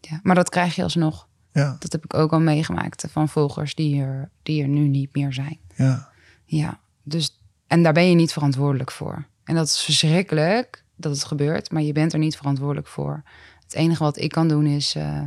[0.00, 1.26] Ja, maar dat krijg je alsnog.
[1.52, 5.14] Ja, Dat heb ik ook al meegemaakt van volgers die er, die er nu niet
[5.14, 5.58] meer zijn.
[5.74, 6.08] ja,
[6.44, 9.26] Ja, dus en daar ben je niet verantwoordelijk voor.
[9.44, 13.22] En dat is verschrikkelijk dat het gebeurt, maar je bent er niet verantwoordelijk voor.
[13.62, 15.22] Het enige wat ik kan doen is, eh,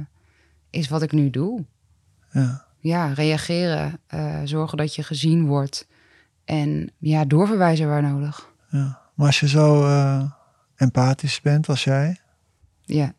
[0.70, 1.66] is wat ik nu doe.
[2.32, 2.64] ja.
[2.80, 5.88] Ja, reageren, eh, zorgen dat je gezien wordt
[6.44, 8.50] en ja, doorverwijzen waar nodig.
[8.70, 9.04] ja.
[9.14, 10.32] Maar als je zo eh,
[10.76, 12.20] empathisch bent als jij
[12.82, 13.14] Ja,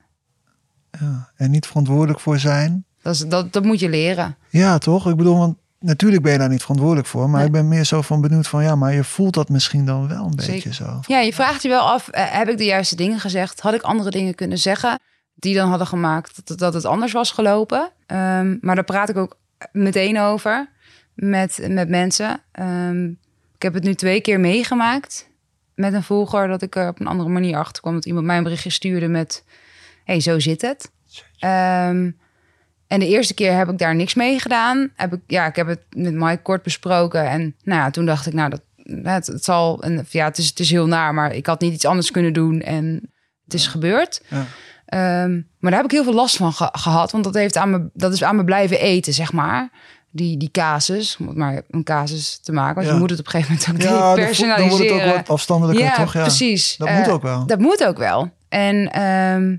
[0.90, 4.37] ja, en niet verantwoordelijk voor zijn, dat, is, dat, dat moet je leren.
[4.51, 5.09] ja toch?
[5.09, 7.47] Ik bedoel, want natuurlijk ben je daar niet verantwoordelijk voor, maar Nee.
[7.47, 10.25] ik ben meer zo van benieuwd van ja, maar je voelt dat misschien dan wel
[10.25, 10.53] een Zeker.
[10.55, 11.01] beetje zo.
[11.07, 13.61] Ja, je vraagt je wel af, eh, heb ik de juiste dingen gezegd?
[13.61, 14.99] Had ik andere dingen kunnen zeggen
[15.35, 17.90] die dan hadden gemaakt dat, het- dat het anders was gelopen?
[18.07, 19.37] Ehm, maar daar praat ik ook
[19.73, 20.69] meteen over
[21.14, 22.40] met, met mensen.
[22.53, 23.05] Ehm,
[23.55, 25.29] ik heb het nu twee keer meegemaakt
[25.75, 26.49] met een volger...
[26.49, 27.95] dat ik er op een andere manier achter kwam.
[27.95, 29.45] Dat iemand mij een berichtje stuurde met...
[30.05, 30.90] hey, zo zit het.
[31.38, 32.11] Ehm,
[32.88, 34.90] en de eerste keer heb ik daar niks mee gedaan.
[34.94, 37.29] Heb ik, ja, ik heb het met Mike kort besproken.
[37.29, 38.61] En nou ja, toen dacht ik, nou, dat,
[39.03, 39.83] het, het zal...
[39.83, 42.33] En, ja, het is, het is heel naar, maar ik had niet iets anders kunnen
[42.33, 42.61] doen.
[42.61, 43.11] En
[43.44, 44.22] het is gebeurd.
[44.29, 44.44] Ja.
[44.87, 47.12] Ehm, maar daar heb ik heel veel last van ge- gehad.
[47.12, 49.68] Want dat, heeft aan me, dat is aan me blijven eten, zeg maar.
[50.11, 52.75] Die, die casus, om het maar een casus te maken.
[52.75, 52.92] Want Ja.
[52.92, 54.59] je moet het op een gegeven moment ook Ja, personaliseren.
[54.59, 56.12] dan wordt het ook wat afstandelijker, toch?
[56.12, 56.77] Ja, precies.
[56.77, 57.46] Dat Eh, moet ook wel.
[57.46, 58.31] Dat moet ook wel.
[58.49, 59.57] En ehm,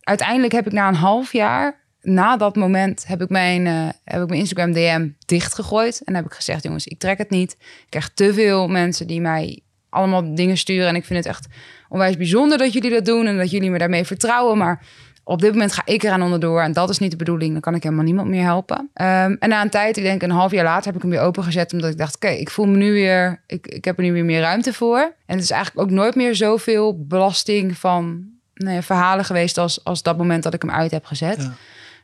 [0.00, 4.22] uiteindelijk heb ik na een half jaar, na dat moment, heb ik mijn, eh, heb
[4.22, 6.02] ik mijn Instagram DM dichtgegooid.
[6.04, 7.52] En heb ik gezegd, jongens, ik trek het niet.
[7.60, 10.88] Ik krijg te veel mensen die mij allemaal dingen sturen.
[10.88, 11.46] En ik vind het echt
[11.88, 14.58] onwijs bijzonder dat jullie dat doen en dat jullie me daarmee vertrouwen.
[14.58, 14.82] Maar
[15.24, 17.52] op dit moment ga ik eraan onderdoor en dat is niet de bedoeling.
[17.52, 18.90] Dan kan ik helemaal niemand meer helpen.
[18.94, 21.20] Ehm, en na een tijd, ik denk een half jaar later, heb ik hem weer
[21.20, 21.72] opengezet.
[21.72, 24.24] Omdat ik dacht, oké, ik voel me nu weer, ik, ik heb er nu weer
[24.24, 24.98] meer ruimte voor.
[25.26, 30.02] En het is eigenlijk ook nooit meer zoveel belasting van nou verhalen geweest als, als
[30.02, 31.42] dat moment dat ik hem uit heb gezet.
[31.42, 31.54] Ja.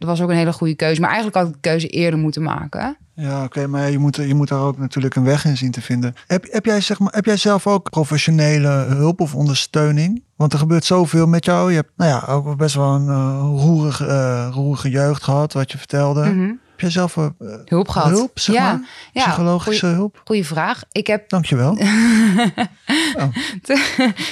[0.07, 1.01] Dat was ook een hele goede keuze.
[1.01, 2.97] Maar eigenlijk had ik de keuze eerder moeten maken.
[3.15, 5.81] Ja, oké, maar je moet, je moet daar ook natuurlijk een weg in zien te
[5.81, 6.15] vinden.
[6.27, 10.23] Heb, heb, jij, zeg maar, heb jij zelf ook professionele hulp of ondersteuning?
[10.37, 11.71] Want er gebeurt zoveel met jou.
[11.71, 15.73] Je hebt nou ja, ook best wel een eh, roerige, eh, roerige jeugd gehad, wat
[15.73, 16.25] je vertelde.
[16.25, 16.41] Mhm.
[16.71, 17.27] Heb jij zelf eh,
[17.65, 18.11] Hulp gehad.
[18.11, 18.81] hulp, zeg ja, maar?
[19.12, 20.21] ja, Psychologische goeie- hulp?
[20.25, 20.83] Goeie vraag.
[20.93, 21.77] Ik heb, Dankjewel.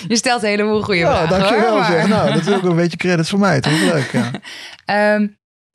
[0.09, 1.29] je stelt een heleboel goede Ja, vragen.
[1.39, 2.09] dankjewel hoor, maar- zeg.
[2.09, 3.81] Nou, dat is ook een beetje credits voor mij, toch?
[3.81, 4.31] Leuk, ja.
[5.15, 5.27] Ehm,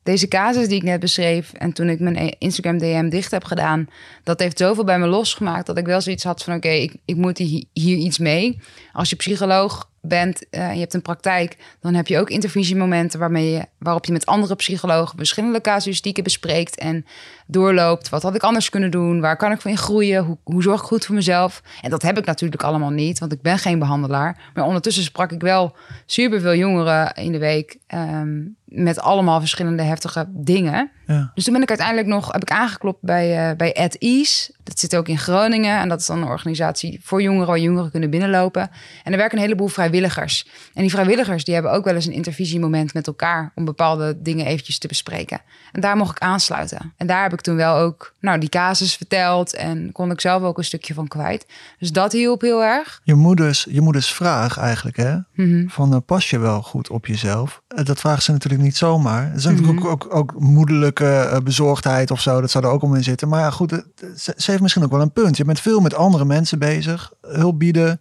[0.06, 3.88] deze casus die ik net beschreef en toen ik mijn Instagram DM dicht heb gedaan,
[4.22, 7.16] dat heeft zoveel bij me losgemaakt dat ik wel zoiets had van oké, ik, ik
[7.16, 8.60] moet hier, iets mee.
[8.92, 13.18] Als je psycholoog bent eh, en je hebt een praktijk, dan heb je ook intervisiemomenten
[13.18, 17.04] waarmee je, waarop je met andere psychologen verschillende casuïstieken bespreekt en
[17.46, 18.08] doorloopt.
[18.08, 19.20] Wat had ik anders kunnen doen?
[19.20, 20.24] Waar kan ik van in groeien?
[20.24, 21.62] Hoe, hoe zorg ik goed voor mezelf?
[21.82, 24.50] En dat heb ik natuurlijk allemaal niet, want ik ben geen behandelaar.
[24.54, 28.38] Maar ondertussen sprak ik wel superveel jongeren in de week ehm,
[28.76, 30.90] met allemaal verschillende heftige dingen.
[31.06, 31.30] Ja.
[31.34, 34.54] Dus toen ben ik uiteindelijk nog, heb ik aangeklopt bij, eh bij At Ease.
[34.62, 35.78] Dat zit ook in Groningen.
[35.80, 38.70] En dat is dan een organisatie voor jongeren waar jongeren kunnen binnenlopen.
[39.04, 40.46] En er werken een heleboel vrijwilligers.
[40.74, 44.46] En die vrijwilligers die hebben ook wel eens een intervisiemoment met elkaar om bepaalde dingen
[44.46, 45.40] eventjes te bespreken.
[45.72, 46.92] En daar mocht ik aansluiten.
[46.96, 50.42] En daar heb ik toen wel ook nou, die casus verteld en kon ik zelf
[50.42, 51.46] ook een stukje van kwijt.
[51.78, 53.00] Dus dat hielp heel erg.
[53.04, 55.16] Je moeders, je moeders vraag eigenlijk, hè?
[55.34, 55.68] Mhm.
[55.68, 57.62] Van eh, pas je wel goed op jezelf?
[57.68, 59.34] Eh, dat vraagt ze natuurlijk niet zomaar.
[59.34, 59.86] Is natuurlijk Mhm.
[59.86, 62.40] ook, ook, ook moederlijke eh, bezorgdheid of zo.
[62.40, 63.28] Dat zou er ook om in zitten.
[63.28, 63.70] Maar ja, goed,
[64.16, 65.36] ze, ze heeft misschien ook wel een punt.
[65.36, 67.12] Je bent veel met andere mensen bezig.
[67.20, 68.00] Hulp bieden,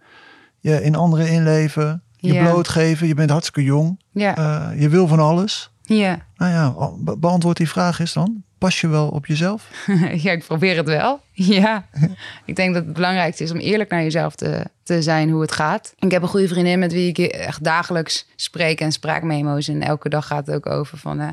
[0.60, 2.44] je in anderen inleven, je Ja.
[2.50, 3.08] blootgeven.
[3.08, 4.00] Je bent hartstikke jong.
[4.12, 5.72] Ja, Eh, je wil van alles.
[5.82, 6.18] ja.
[6.36, 8.44] Nou ja, be- beantwoord die vraag eens dan.
[8.58, 9.70] Pas je wel op jezelf?
[10.26, 11.20] ja, ik probeer het wel.
[11.34, 11.86] Ja,
[12.46, 15.52] ik denk dat het belangrijkste is om eerlijk naar jezelf te, te zijn hoe het
[15.52, 15.94] gaat.
[16.00, 19.68] Ik heb een goede vriendin met wie ik echt dagelijks spreek en spraakmemo's.
[19.68, 21.28] En elke dag gaat het ook over van eh,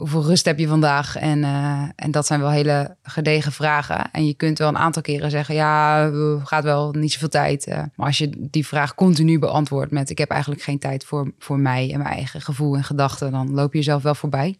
[0.00, 1.16] hoeveel rust heb je vandaag?
[1.16, 4.10] En, eh, en dat zijn wel hele gedegen vragen.
[4.10, 7.66] En je kunt wel een aantal keren zeggen, ja, eh, gaat wel niet zoveel tijd.
[7.66, 7.82] eh.
[7.94, 11.58] maar als je die vraag continu beantwoordt met ik heb eigenlijk geen tijd voor, voor
[11.58, 14.58] mij en mijn eigen gevoel en gedachten, dan loop je jezelf wel voorbij.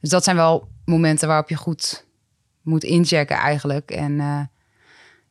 [0.00, 2.06] Dus dat zijn wel momenten waarop je goed
[2.62, 3.90] moet inchecken eigenlijk.
[3.90, 4.50] En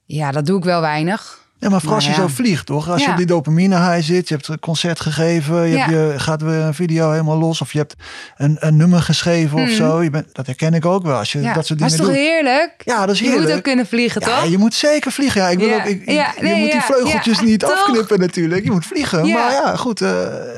[0.05, 1.44] ja, dat doe ik wel weinig.
[1.60, 2.28] Ja, maar vooral als je Nou ja.
[2.30, 2.89] zo vliegt, toch?
[2.89, 6.13] Als je op die dopamine high zit, je hebt een concert gegeven, je, hebt je
[6.18, 7.96] gaat weer een video helemaal los, of je hebt
[8.38, 10.04] een, een nummer geschreven of zo.
[10.04, 11.54] Je bent, dat herken ik ook wel als je Mhm.
[11.54, 12.26] Dat soort maar is dingen toch doet.
[12.32, 12.74] heerlijk?
[12.86, 13.56] Ja, dat is Je moet heerlijk.
[13.58, 14.50] ook kunnen vliegen, Ja, toch?
[14.50, 15.41] je moet zeker vliegen.
[15.41, 17.44] Ja, ik wil ook, ik, je moet die vleugeltjes ja.
[17.46, 17.72] niet Toch?
[17.72, 18.63] afknippen natuurlijk.
[18.63, 19.20] Je moet vliegen.
[19.32, 20.12] Maar ja, goed, eh,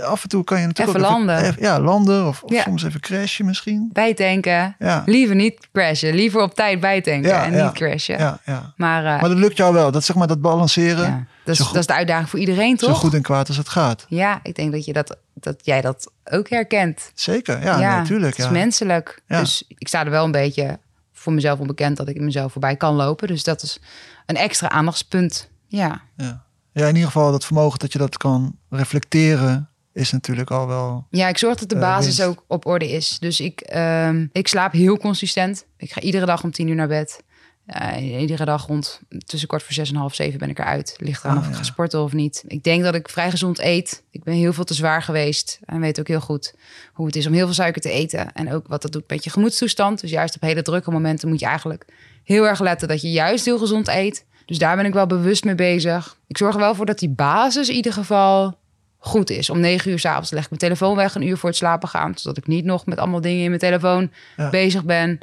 [0.03, 1.37] af en toe kan je natuurlijk Even ook landen.
[1.37, 3.89] even- ja, landen of, soms even crashen misschien.
[3.93, 4.75] Bijtanken.
[4.79, 5.03] Ja.
[5.05, 6.13] Liever niet crashen.
[6.13, 8.17] Liever op tijd bijtanken en niet crashen.
[8.19, 8.73] Ja, ja.
[8.75, 9.91] Maar, eh, Maar dat lukt jou wel.
[9.91, 10.86] Dat zeg maar dat balanceren.
[10.87, 12.97] Ja, dat, is, zo goed- dat is de uitdaging voor iedereen, Zo toch?
[12.97, 14.05] goed en kwaad als het gaat.
[14.09, 17.11] Ja, ik denk dat, je dat, dat jij dat ook herkent.
[17.13, 18.29] Zeker, ja, natuurlijk.
[18.29, 18.51] Het is ja.
[18.51, 19.21] menselijk.
[19.27, 19.39] Ja.
[19.39, 20.79] Dus ik sta er wel een beetje
[21.13, 23.27] voor mezelf onbekend dat ik mezelf voorbij kan lopen.
[23.27, 23.79] Dus dat is
[24.25, 25.49] een extra aandachtspunt.
[25.67, 26.01] Ja.
[26.17, 26.43] Ja.
[26.71, 31.07] ja, in ieder geval dat vermogen dat je dat kan reflecteren is natuurlijk al wel...
[31.09, 33.17] Ja, ik zorg dat de Eh, basis ook op orde is.
[33.19, 35.65] Dus ik, ehm, ik slaap heel consistent.
[35.77, 37.23] Ik ga iedere dag om tien uur naar bed.
[37.67, 40.95] Eh, iedere dag rond tussen kwart voor zes en half zeven ben ik eruit.
[40.97, 41.57] Ligt eraan Ah, of ik ja.
[41.57, 42.43] ga sporten of niet.
[42.47, 44.03] Ik denk dat ik vrij gezond eet.
[44.11, 45.59] Ik ben heel veel te zwaar geweest.
[45.65, 46.53] En weet ook heel goed
[46.93, 48.31] hoe het is om heel veel suiker te eten.
[48.33, 50.01] En ook wat dat doet met je gemoedstoestand.
[50.01, 51.85] Dus juist op hele drukke momenten moet je eigenlijk
[52.23, 54.25] heel erg letten dat je juist heel gezond eet.
[54.45, 56.17] Dus daar ben ik wel bewust mee bezig.
[56.27, 58.57] Ik zorg er wel voor dat die basis in ieder geval
[58.97, 59.49] goed is.
[59.49, 62.17] Om negen uur s'avonds leg ik mijn telefoon weg, een uur voor het slapen gaan.
[62.17, 64.49] Zodat ik niet nog met allemaal dingen in mijn telefoon Ja.
[64.49, 65.19] bezig ben.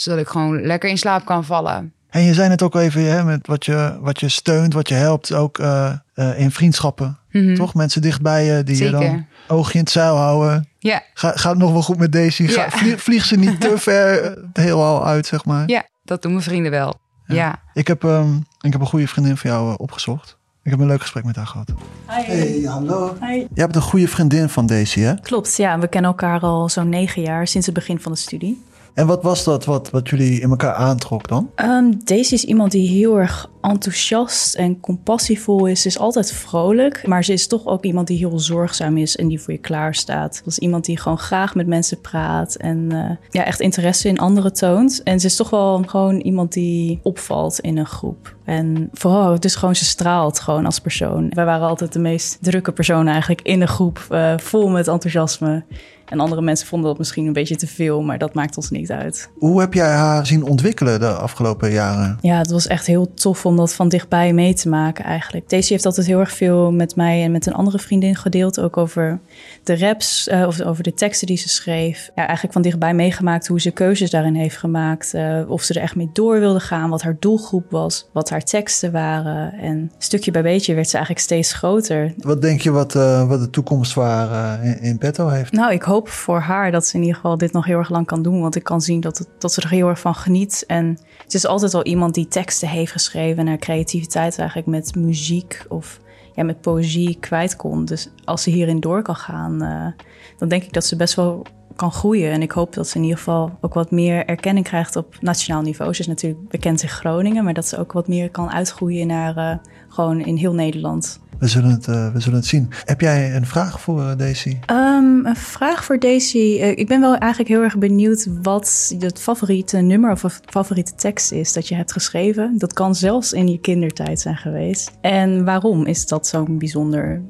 [0.00, 1.92] Zodat ik gewoon lekker in slaap kan vallen.
[2.10, 4.94] En je zei het ook even, hè, met wat je, wat je steunt, wat je
[4.94, 7.18] helpt, ook uh, uh, in vriendschappen.
[7.30, 7.54] Mhm.
[7.54, 7.74] Toch?
[7.74, 9.00] Mensen dichtbij je die Zeker.
[9.00, 10.68] je dan oogje in het zeil houden.
[10.78, 12.46] Ja, Ga, gaat het nog wel goed met Daisy?
[12.46, 12.70] Ga, Ja.
[12.70, 15.68] vlieg, vlieg ze niet te ver het heelal uit, zeg maar?
[15.68, 16.94] ja, dat doen mijn vrienden wel.
[17.26, 17.62] Ja.
[17.74, 20.36] Ik, heb, ehm, ik heb een goede vriendin van jou eh, opgezocht.
[20.62, 21.72] Ik heb een leuk gesprek met haar gehad.
[22.06, 23.16] Hey, hallo.
[23.20, 23.36] Hi.
[23.36, 25.14] Jij bent een goede vriendin van Daisy, hè?
[25.20, 25.78] Klopt, ja.
[25.78, 28.64] We kennen elkaar al zo'n negen jaar, sinds het begin van de studie.
[28.98, 31.50] En wat was dat wat, wat jullie in elkaar aantrok dan?
[31.54, 35.82] Ehm Daisy is iemand die heel erg enthousiast en compassievol is.
[35.82, 39.28] Ze is altijd vrolijk, maar ze is toch ook iemand die heel zorgzaam is en
[39.28, 40.38] die voor je klaar staat.
[40.44, 44.18] Dat is iemand die gewoon graag met mensen praat en eh, ja, echt interesse in
[44.18, 45.02] anderen toont.
[45.02, 48.36] En ze is toch wel gewoon iemand die opvalt in een groep.
[48.44, 51.30] En vooral, dus gewoon, ze straalt gewoon als persoon.
[51.34, 55.64] Wij waren altijd de meest drukke personen eigenlijk in de groep, eh, vol met enthousiasme.
[56.08, 58.90] En andere mensen vonden dat misschien een beetje te veel, maar dat maakt ons niet
[58.90, 59.30] uit.
[59.38, 62.18] Hoe heb jij haar zien ontwikkelen de afgelopen jaren?
[62.20, 65.48] Ja, het was echt heel tof om dat van dichtbij mee te maken eigenlijk.
[65.50, 68.60] Daisy heeft altijd heel erg veel met mij en met een andere vriendin gedeeld.
[68.60, 69.20] Ook over
[69.62, 72.10] de raps eh, of over de teksten die ze schreef.
[72.14, 75.14] Ja, eigenlijk van dichtbij meegemaakt hoe ze keuzes daarin heeft gemaakt.
[75.14, 78.44] eh, of ze er echt mee door wilde gaan, wat haar doelgroep was, wat haar
[78.44, 79.52] teksten waren.
[79.52, 82.14] En stukje bij beetje werd ze eigenlijk steeds groter.
[82.16, 85.52] Wat denk je wat, eh, wat de toekomst eh, in, in petto heeft?
[85.52, 88.06] Nou, ik hoop voor haar dat ze in ieder geval dit nog heel erg lang
[88.06, 88.40] kan doen.
[88.40, 90.64] Want ik kan zien dat, het, dat ze er heel erg van geniet.
[90.66, 93.38] En het is altijd al iemand die teksten heeft geschreven.
[93.38, 96.00] En haar creativiteit eigenlijk met muziek of
[96.34, 97.84] ja, met poëzie kwijt kon.
[97.84, 100.04] Dus als ze hierin door kan gaan, eh,
[100.36, 101.46] dan denk ik dat ze best wel
[101.76, 102.32] kan groeien.
[102.32, 105.62] En ik hoop dat ze in ieder geval ook wat meer erkenning krijgt op nationaal
[105.62, 105.94] niveau.
[105.94, 109.36] Ze is natuurlijk bekend in Groningen, maar dat ze ook wat meer kan uitgroeien naar
[109.36, 109.58] eh,
[109.98, 111.20] gewoon in heel Nederland.
[111.38, 112.70] We zullen het, eh, we zullen het zien.
[112.84, 114.58] Heb jij een vraag voor eh, Daisy?
[114.66, 116.58] Ehm, een vraag voor Daisy.
[116.60, 121.32] Eh, ik ben wel eigenlijk heel erg benieuwd wat het favoriete nummer of favoriete tekst
[121.32, 122.58] is dat je hebt geschreven.
[122.58, 124.90] Dat kan zelfs in je kindertijd zijn geweest.
[125.00, 127.20] En waarom is dat zo'n bijzondere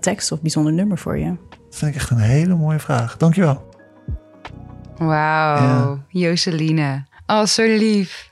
[0.00, 1.36] tekst of bijzonder nummer voor je?
[1.48, 3.16] Dat vind ik echt een hele mooie vraag.
[3.16, 3.68] Dankjewel.
[4.96, 5.98] Wauw, Ja.
[6.08, 7.04] Joseline.
[7.26, 8.30] Oh, zo lief.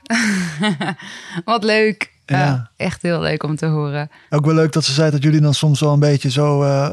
[1.45, 2.12] Wat leuk.
[2.25, 2.69] Ja.
[2.77, 4.09] Eh, echt heel leuk om te horen.
[4.29, 6.89] Ook wel leuk dat ze zei dat jullie dan soms wel een beetje zo, eh,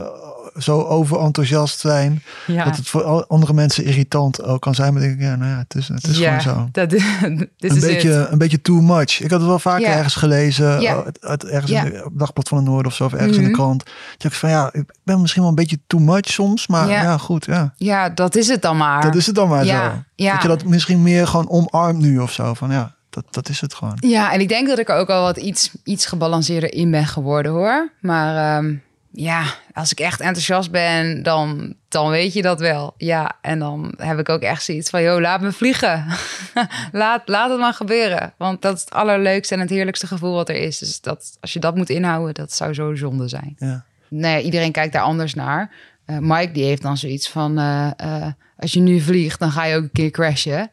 [0.58, 2.22] zo overenthousiast zijn.
[2.46, 4.92] Ja, Dat het voor andere mensen irritant ook kan zijn.
[4.92, 6.68] Maar denk ik, ja, nou ja, het is, het is ja gewoon zo.
[6.80, 8.30] Dat, Een is beetje, het.
[8.32, 9.20] een beetje too much.
[9.20, 9.94] Ik had het wel vaker Ja.
[9.96, 10.80] ergens gelezen.
[10.80, 11.04] Ja.
[11.04, 13.04] het- het- ergens in de Dagblad van het Noorden of zo.
[13.04, 13.58] Of ergens in de Mhm.
[13.58, 13.84] krant.
[14.16, 16.66] Dat ik van ja, ik ben misschien wel een beetje too much soms.
[16.66, 17.44] Maar ja, goed.
[17.44, 17.72] Ja.
[17.76, 19.02] Ja, dat is het dan maar.
[19.02, 19.72] Dat is het dan maar zo.
[20.16, 22.54] Dat je dat misschien meer gewoon omarmt nu of zo.
[22.54, 23.96] Van ja, dat, dat is het gewoon.
[24.00, 27.06] Ja, en ik denk dat ik er ook al wat iets, iets gebalanceerder in ben
[27.06, 27.92] geworden hoor.
[28.00, 28.74] Maar ehm,
[29.12, 32.94] ja, als ik echt enthousiast ben, dan, dan weet je dat wel.
[32.96, 36.06] Ja, en dan heb ik ook echt zoiets van, joh, laat me vliegen.
[36.92, 38.32] laat, laat het maar gebeuren.
[38.36, 40.78] Want dat is het allerleukste en het heerlijkste gevoel wat er is.
[40.78, 43.56] Dus dat, als je dat moet inhouden, dat zou zo zonde zijn.
[43.58, 43.84] Ja.
[44.08, 45.70] Nee, iedereen kijkt daar anders naar.
[46.04, 49.64] Eh, Mike die heeft dan zoiets van, eh, eh, als je nu vliegt, dan ga
[49.64, 50.70] je ook een keer crashen.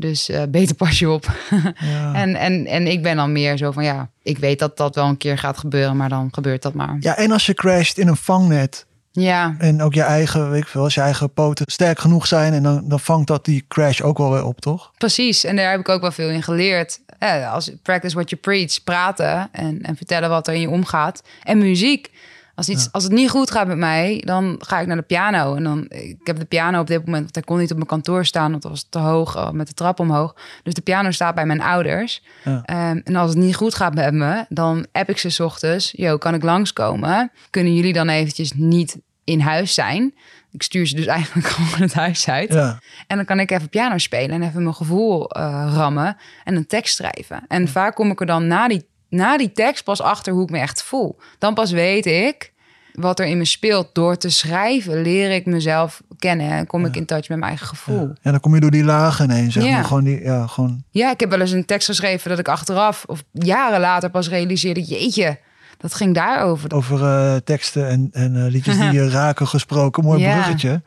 [0.00, 1.26] Dus eh, beter pas je op.
[1.78, 2.14] Ja.
[2.14, 5.06] En, en, en ik ben dan meer zo van ja, ik weet dat dat wel
[5.06, 6.96] een keer gaat gebeuren, maar dan gebeurt dat maar.
[7.00, 8.86] ja, en als je crasht in een vangnet.
[9.12, 12.52] Ja, En ook je eigen, weet ik veel, als je eigen poten sterk genoeg zijn.
[12.52, 14.92] En dan, dan vangt dat die crash ook wel weer op, toch?
[14.98, 15.44] precies.
[15.44, 17.00] En daar heb ik ook wel veel in geleerd.
[17.18, 21.22] Eh, als practice what you preach, praten en, en vertellen wat er in je omgaat.
[21.42, 22.10] En muziek.
[22.58, 25.54] Als, iets, als het niet goed gaat met mij, dan ga ik naar de piano.
[25.54, 27.88] En dan, ik heb de piano op dit moment, want hij kon niet op mijn
[27.88, 30.36] kantoor staan, want dat was te hoog eh, met de trap omhoog.
[30.62, 32.22] Dus de piano staat bij mijn ouders.
[32.44, 32.62] Ja.
[32.64, 35.92] Ehm, en als het niet goed gaat met me, dan app ik ze 's ochtends.
[35.96, 37.30] Yo, kan ik langskomen?
[37.50, 40.14] Kunnen jullie dan eventjes niet in huis zijn?
[40.50, 42.52] Ik stuur ze dus eigenlijk gewoon het huis uit.
[42.52, 42.80] Ja.
[43.06, 46.66] En dan kan ik even piano spelen en even mijn gevoel eh, rammen en een
[46.66, 47.44] tekst schrijven.
[47.48, 50.50] En vaak kom ik er dan na die, na die tekst pas achter hoe ik
[50.50, 51.18] me echt voel.
[51.38, 52.52] Dan pas weet ik
[52.92, 53.88] wat er in me speelt.
[53.94, 57.66] Door te schrijven leer ik mezelf kennen en kom ik in touch met mijn eigen
[57.66, 58.10] gevoel.
[58.22, 59.72] En dan kom je door die lagen heen, zeg Ja.
[59.72, 59.84] maar.
[59.84, 60.82] Gewoon die, ja, gewoon...
[60.90, 64.28] Ja, ik heb wel eens een tekst geschreven dat ik achteraf of jaren later pas
[64.28, 65.38] realiseerde: jeetje,
[65.78, 66.74] dat ging daarover.
[66.74, 70.04] Over eh, teksten en, en eh, liedjes die je raken gesproken.
[70.04, 70.32] Mooi Ja.
[70.32, 70.82] bruggetje.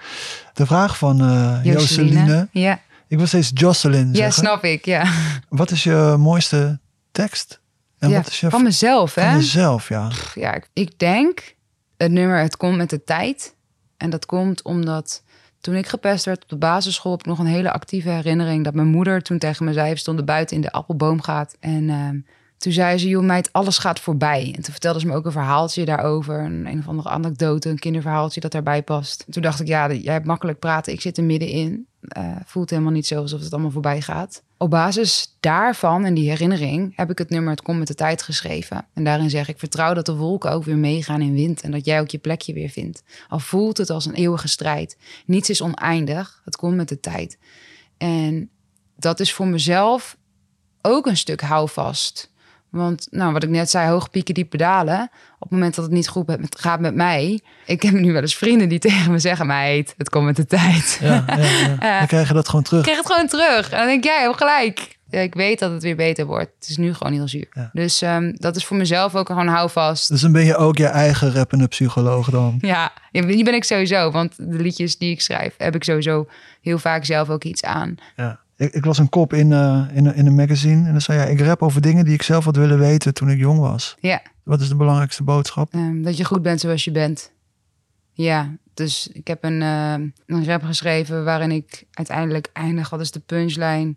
[0.53, 2.47] De vraag van eh Joseline.
[2.51, 4.33] Ja, Ik wil steeds Jocelyn ja zeggen.
[4.33, 4.85] snap ik.
[4.85, 5.05] Ja,
[5.49, 6.79] Wat is je mooiste
[7.11, 7.59] tekst?
[8.01, 8.15] En ja.
[8.15, 9.21] wat is je van mezelf, hè?
[9.21, 10.11] van jezelf, ja.
[10.35, 11.55] ja, ik- ik denk
[11.97, 13.55] het nummer Het komt met de tijd.
[13.97, 15.23] En dat komt omdat
[15.59, 17.11] toen ik gepest werd op de basisschool...
[17.11, 19.91] heb ik nog een hele actieve herinnering dat mijn moeder toen tegen me zei...
[19.91, 22.19] we stonden buiten in de appelboomgaat en ehm,
[22.57, 24.45] toen zei ze, joh meid, alles gaat voorbij.
[24.55, 26.39] En toen vertelde ze me ook een verhaaltje daarover.
[26.39, 29.25] Een, een of andere anekdote, een kinderverhaaltje dat daarbij past.
[29.29, 30.93] toen dacht ik, ja, jij hebt makkelijk praten.
[30.93, 31.87] Ik zit er middenin.
[32.17, 34.43] Uh, voelt helemaal niet zo alsof het allemaal voorbij gaat.
[34.61, 38.21] Op basis daarvan en die herinnering heb ik het nummer Het komt met de tijd
[38.21, 38.87] geschreven.
[38.93, 41.61] En daarin zeg ik, vertrouw dat de wolken ook weer meegaan in wind.
[41.61, 43.03] En dat jij ook je plekje weer vindt.
[43.27, 44.97] Al voelt het als een eeuwige strijd.
[45.25, 46.41] Niets is oneindig.
[46.45, 47.37] Het komt met de tijd.
[47.97, 48.49] En
[48.95, 50.17] dat is voor mezelf
[50.81, 52.30] ook een stuk houvast.
[52.71, 55.01] Want, nou, wat ik net zei, hoge pieken, diepe dalen.
[55.33, 57.41] Op het moment dat het niet goed gaat met mij.
[57.65, 60.45] Ik heb nu wel eens vrienden die tegen me zeggen: Meid, het komt met de
[60.45, 60.99] tijd.
[61.01, 61.97] Ja, ja, ja.
[61.99, 62.79] Dan krijg je dat gewoon terug.
[62.79, 63.69] Ik krijg het gewoon terug.
[63.69, 64.99] En dan denk Jij hebt gelijk.
[65.09, 66.51] Ik weet dat het weer beter wordt.
[66.59, 67.69] Het is nu gewoon heel zuur.
[67.73, 70.09] Dus um, dat is voor mezelf ook gewoon houvast.
[70.09, 72.57] Dus dan ben je ook je eigen rappende psycholoog dan?
[72.61, 74.11] Ja, die ben ik sowieso.
[74.11, 76.27] Want de liedjes die ik schrijf, heb ik sowieso
[76.61, 77.95] heel vaak zelf ook iets aan.
[78.15, 78.39] Ja.
[78.61, 81.25] Ik, ik las een kop in, uh, in, in een magazine en dan zei ja,
[81.25, 83.95] ik rap over dingen die ik zelf had willen weten toen ik jong was.
[83.99, 84.21] Ja.
[84.43, 85.73] Wat is de belangrijkste boodschap?
[85.73, 87.31] Um, dat je goed bent zoals je bent.
[88.13, 89.93] Ja, dus ik heb een, uh,
[90.25, 92.89] een rap geschreven waarin ik uiteindelijk eindig.
[92.89, 93.95] Wat is de punchline?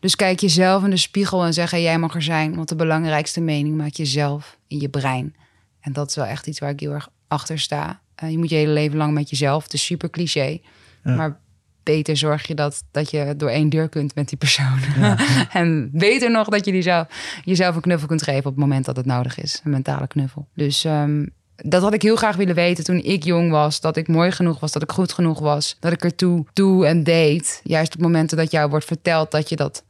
[0.00, 2.54] Dus kijk jezelf in de spiegel en zeg: jij mag er zijn.
[2.54, 5.34] Want de belangrijkste mening maak je zelf in je brein.
[5.80, 8.00] En dat is wel echt iets waar ik heel erg achter sta.
[8.22, 9.62] Uh, je moet je hele leven lang met jezelf.
[9.62, 10.58] Het is super cliché.
[11.04, 11.14] Ja.
[11.14, 11.42] Maar
[11.84, 14.78] beter zorg je dat, dat je door één deur kunt met die persoon.
[14.96, 15.18] Ja,
[15.52, 17.06] en beter nog dat je die zelf,
[17.44, 19.60] jezelf een knuffel kunt geven op het moment dat het nodig is.
[19.64, 20.46] Een mentale knuffel.
[20.54, 23.80] Dus um, dat had ik heel graag willen weten toen ik jong was.
[23.80, 25.76] Dat ik mooi genoeg was, dat ik goed genoeg was.
[25.80, 27.60] Dat ik ertoe doe en deed.
[27.64, 29.84] Juist op momenten dat jou wordt verteld dat je dat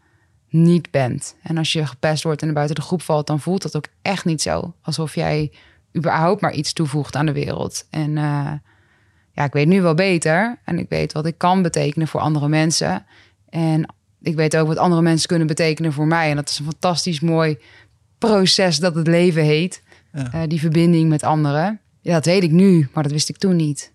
[0.49, 1.36] niet bent.
[1.42, 3.86] En als je gepest wordt en er buiten de groep valt, dan voelt dat ook
[4.03, 4.74] echt niet zo.
[4.82, 5.53] Alsof jij
[5.97, 7.86] überhaupt maar iets toevoegt aan de wereld.
[7.90, 8.53] En uh,
[9.35, 10.59] ja, ik weet nu wel beter.
[10.64, 13.05] En ik weet wat ik kan betekenen voor andere mensen.
[13.49, 16.30] En ik weet ook wat andere mensen kunnen betekenen voor mij.
[16.30, 17.59] En dat is een fantastisch mooi
[18.18, 19.82] proces dat het leven heet.
[20.12, 20.30] Ja.
[20.35, 21.80] Uh, die verbinding met anderen.
[22.01, 23.93] Ja, dat weet ik nu, maar dat wist ik toen niet.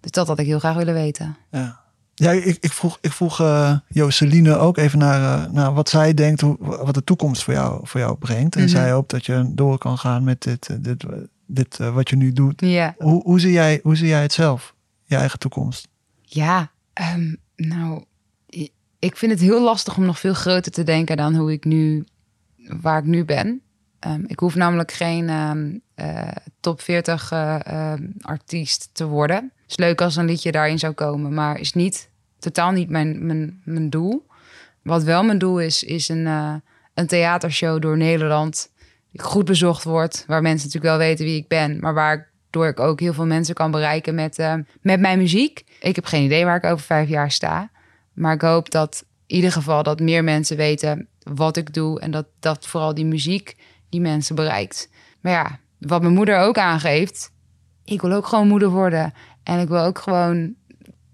[0.00, 1.36] Dus dat had ik heel graag willen weten.
[1.50, 1.80] Ja.
[2.14, 6.14] Ja, ik, ik vroeg, ik vroeg uh, Joseline ook even naar, uh, naar wat zij
[6.14, 8.54] denkt, hoe, wat de toekomst voor jou, voor jou brengt.
[8.54, 8.76] En mm -hmm.
[8.76, 11.04] zij hoopt dat je door kan gaan met dit, dit,
[11.54, 12.60] dit uh, wat je nu doet.
[12.60, 12.94] Ja.
[12.98, 14.74] Hoe, hoe, zie jij, hoe zie jij het zelf,
[15.04, 15.88] je eigen toekomst?
[16.22, 16.70] Ja,
[17.14, 18.04] um, nou,
[18.98, 22.04] ik vind het heel lastig om nog veel groter te denken dan hoe ik nu,
[22.56, 23.62] waar ik nu ben.
[24.06, 26.28] Um, ik hoef namelijk geen um, uh,
[26.60, 29.36] top 40 uh, artiest te worden.
[29.36, 33.26] Het is leuk als een liedje daarin zou komen, maar is niet, totaal niet mijn,
[33.26, 34.26] mijn, mijn doel.
[34.82, 36.26] Wat wel mijn doel is, is een,
[36.94, 38.70] een theatershow door Nederland
[39.16, 40.24] goed bezocht wordt.
[40.26, 43.54] Waar mensen natuurlijk wel weten wie ik ben, maar waardoor ik ook heel veel mensen
[43.54, 45.64] kan bereiken met, uh, met mijn muziek.
[45.80, 47.70] Ik heb geen idee waar ik over vijf jaar sta.
[48.12, 52.00] Maar ik hoop dat in ieder geval dat meer mensen weten wat ik doe.
[52.00, 53.56] En dat, dat vooral die muziek
[53.88, 54.90] die mensen bereikt.
[55.20, 57.32] Maar ja, wat mijn moeder ook aangeeft.
[57.84, 59.12] Ik wil ook gewoon moeder worden.
[59.42, 60.54] En ik wil ook gewoon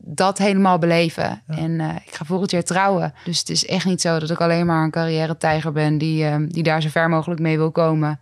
[0.09, 1.43] dat helemaal beleven.
[1.47, 1.57] Ja.
[1.57, 3.15] En uh, ik ga volgend jaar trouwen.
[3.25, 5.99] Dus het is echt niet zo dat ik alleen maar een carrière tijger ben...
[5.99, 8.21] die, uh, die daar zo ver mogelijk mee wil komen.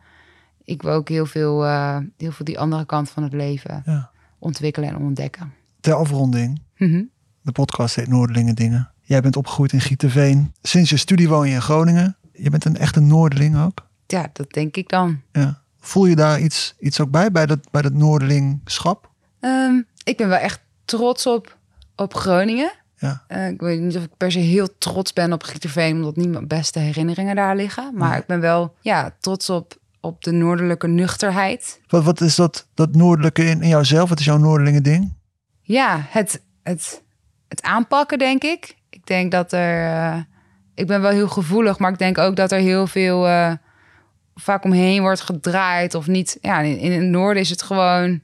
[0.65, 4.11] Ik wil ook heel veel, uh, heel veel die andere kant van het leven ja.
[4.39, 5.53] ontwikkelen en ontdekken.
[5.81, 6.63] Ter afronding.
[6.77, 7.11] Mm -hmm.
[7.43, 8.91] De podcast heet Noordelingen Dingen.
[9.01, 10.53] Jij bent opgegroeid in Gieterveen.
[10.63, 12.17] Sinds je studie woon je in Groningen.
[12.33, 13.87] Je bent een echte Noordeling ook.
[14.07, 15.21] Ja, dat denk ik dan.
[15.33, 15.63] Ja.
[15.81, 19.11] Voel je daar iets, iets ook bij, bij dat, bij dat Noordelingschap?
[19.41, 21.57] Um, ik ben wel echt trots op,
[21.97, 22.73] op Groningen.
[22.97, 23.25] Ja.
[23.29, 26.29] Uh, ik weet niet of ik per se heel trots ben op Gieterveen, omdat niet
[26.29, 27.91] mijn beste herinneringen daar liggen.
[27.95, 31.81] Maar ik ben wel ja, trots op, op de noordelijke nuchterheid.
[31.87, 34.09] Wat, wat is dat, dat noordelijke in, in jouzelf?
[34.09, 35.13] Wat is jouw noordelinge ding?
[35.61, 37.03] Ja, het, het,
[37.49, 38.77] het aanpakken, denk ik.
[38.91, 39.85] Ik denk dat er...
[39.85, 40.17] Uh,
[40.75, 43.27] ik ben wel heel gevoelig, maar ik denk ook dat er heel veel...
[43.27, 43.53] Uh,
[44.35, 46.39] vaak omheen wordt gedraaid of niet.
[46.41, 48.21] Ja, in, in het noorden is het gewoon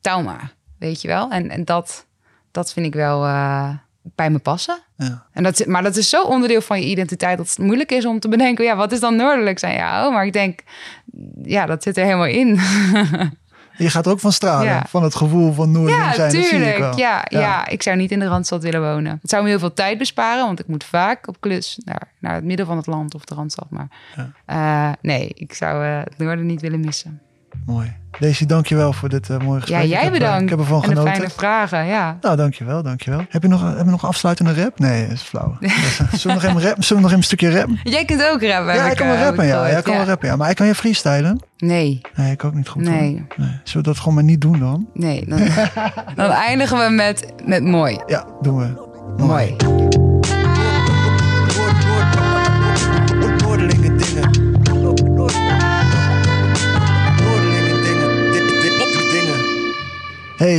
[0.00, 1.30] tauma, weet je wel.
[1.30, 2.05] En, en dat,
[2.56, 3.68] dat vind ik wel uh,
[4.02, 4.78] bij me passen.
[4.96, 5.26] Ja.
[5.32, 8.20] En dat, maar dat is zo onderdeel van je identiteit dat het moeilijk is om
[8.20, 10.12] te bedenken, ja, wat is dan noordelijk zijn jou?
[10.12, 10.60] Maar ik denk,
[11.42, 12.58] ja, dat zit er helemaal in.
[13.78, 14.84] Je gaat ook van stralen, ja.
[14.88, 16.30] van het gevoel van Noorderling ja, zijn.
[16.30, 16.78] Tuurlijk.
[16.78, 19.18] Ja, ja, ja, ik zou niet in de Randstad willen wonen.
[19.20, 22.34] Het zou me heel veel tijd besparen, want ik moet vaak op klus naar, naar
[22.34, 23.66] het midden van het land of de Randstad.
[23.70, 24.88] Maar ja.
[24.88, 27.20] uh, nee, ik zou uh, het Noorden niet willen missen.
[27.66, 27.92] Mooi.
[28.18, 29.82] Daisy, dankjewel voor dit uh, mooie gesprek.
[29.82, 30.42] Ja, jij ik heb, bedankt.
[30.42, 31.04] ik heb ervan en genoten.
[31.04, 32.18] de fijne vragen, ja.
[32.20, 33.24] Nou, dankjewel, dankjewel.
[33.28, 34.78] Heb je nog, heb je nog een afsluitende rap?
[34.78, 35.56] Nee, dat is flauw.
[36.12, 37.68] Zullen we nog even, rap, zullen we nog even een stukje rap?
[37.82, 38.74] Jij kunt ook rappen.
[38.74, 39.70] Ja, ik kan wel rappen, ja.
[39.70, 40.36] Jij kan wel rappen, ja.
[40.36, 41.42] Maar ik kan je freestylen?
[41.56, 42.00] Nee.
[42.14, 42.82] Nee, ik ook niet goed.
[42.82, 43.26] Nee.
[43.36, 43.60] nee.
[43.64, 44.88] Zullen we dat gewoon maar niet doen dan?
[44.94, 45.40] Nee, dan,
[46.14, 48.00] dan eindigen we met, met mooi.
[48.06, 48.84] Ja, doen we.
[49.16, 49.56] Mooi.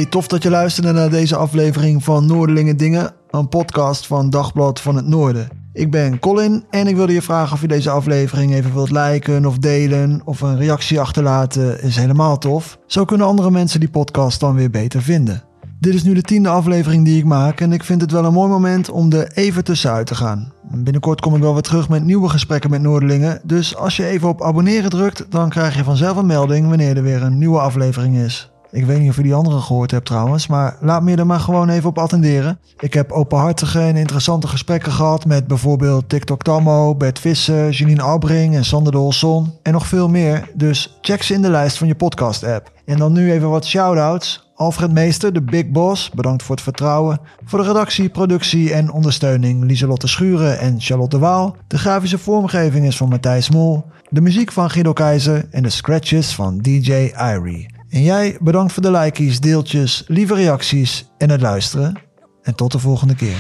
[0.10, 4.96] Tof dat je luisterde naar deze aflevering van Noorderlingen Dingen, een podcast van Dagblad van
[4.96, 5.50] het Noorden.
[5.74, 9.46] Ik ben Colin en ik wilde je vragen of je deze aflevering even wilt liken
[9.46, 11.82] of delen of een reactie achterlaten.
[11.82, 12.78] Is helemaal tof.
[12.86, 15.44] Zo kunnen andere mensen die podcast dan weer beter vinden.
[15.80, 18.34] Dit is nu de tiende aflevering die ik maak en ik vind het wel een
[18.34, 20.54] mooi moment om er even tussenuit te gaan.
[20.72, 24.28] Binnenkort kom ik wel weer terug met nieuwe gesprekken met Noorderlingen, dus als je even
[24.28, 28.18] op abonneren drukt, dan krijg je vanzelf een melding wanneer er weer een nieuwe aflevering
[28.18, 28.52] is.
[28.72, 31.40] Ik weet niet of je die andere gehoord hebt trouwens, maar laat me er maar
[31.40, 32.60] gewoon even op attenderen.
[32.80, 38.56] Ik heb openhartige en interessante gesprekken gehad met bijvoorbeeld TikTok Tammo, Bert Visser, Janine Albring
[38.56, 40.50] en Sander de Holson en nog veel meer.
[40.54, 42.72] Dus check ze in de lijst van je podcast app.
[42.86, 44.46] En dan nu even wat shout-outs.
[44.56, 47.20] Alfred Meester, de Big Boss, bedankt voor het vertrouwen.
[47.46, 51.56] Voor de redactie, productie en ondersteuning Lieselotte Schuren en Charlotte Waal.
[51.68, 53.86] De grafische vormgeving is van Matthijs Mol.
[54.10, 57.77] De muziek van Guido Keizer en de scratches van DJ Irie.
[57.90, 62.02] En jij bedankt voor de likejes, deeltjes, lieve reacties en het luisteren.
[62.42, 63.38] En tot de volgende keer.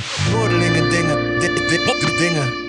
[0.89, 1.39] dingen,
[2.17, 2.66] dingen.